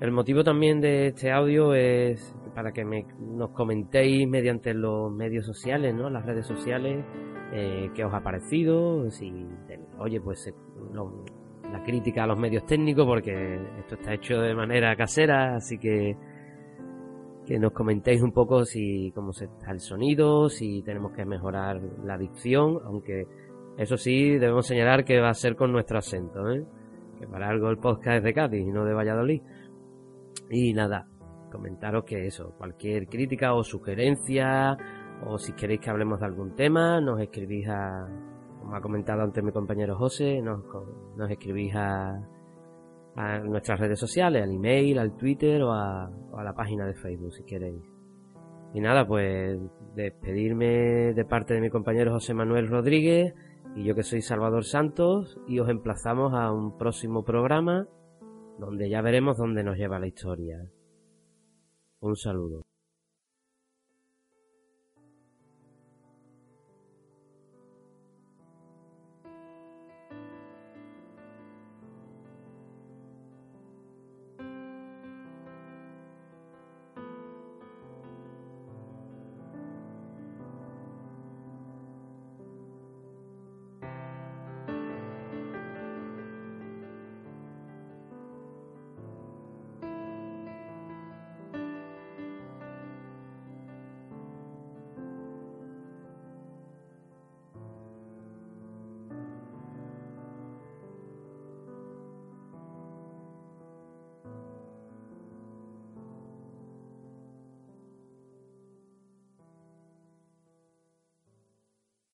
[0.00, 5.46] El motivo también de este audio es para que me, nos comentéis mediante los medios
[5.46, 6.10] sociales, ¿no?
[6.10, 7.02] Las redes sociales,
[7.52, 9.46] eh, qué os ha parecido, si,
[9.98, 10.54] oye, pues eh,
[11.72, 16.14] la crítica a los medios técnicos, porque esto está hecho de manera casera, así que
[17.46, 21.80] que nos comentéis un poco si cómo se está el sonido, si tenemos que mejorar
[22.04, 23.26] la dicción, aunque
[23.78, 26.64] eso sí debemos señalar que va a ser con nuestro acento, ¿eh?
[27.18, 29.42] que para algo el podcast es de Cádiz y no de Valladolid.
[30.50, 31.06] Y nada,
[31.50, 34.76] comentaros que eso, cualquier crítica o sugerencia,
[35.24, 38.08] o si queréis que hablemos de algún tema, nos escribís a,
[38.60, 40.64] como ha comentado antes mi compañero José, nos,
[41.16, 42.20] nos escribís a,
[43.16, 46.94] a nuestras redes sociales, al email, al Twitter o a, o a la página de
[46.94, 47.82] Facebook si queréis.
[48.74, 49.58] Y nada, pues
[49.94, 53.34] despedirme de parte de mi compañero José Manuel Rodríguez
[53.74, 57.88] y yo que soy Salvador Santos y os emplazamos a un próximo programa
[58.58, 60.58] donde ya veremos dónde nos lleva la historia.
[62.00, 62.65] Un saludo.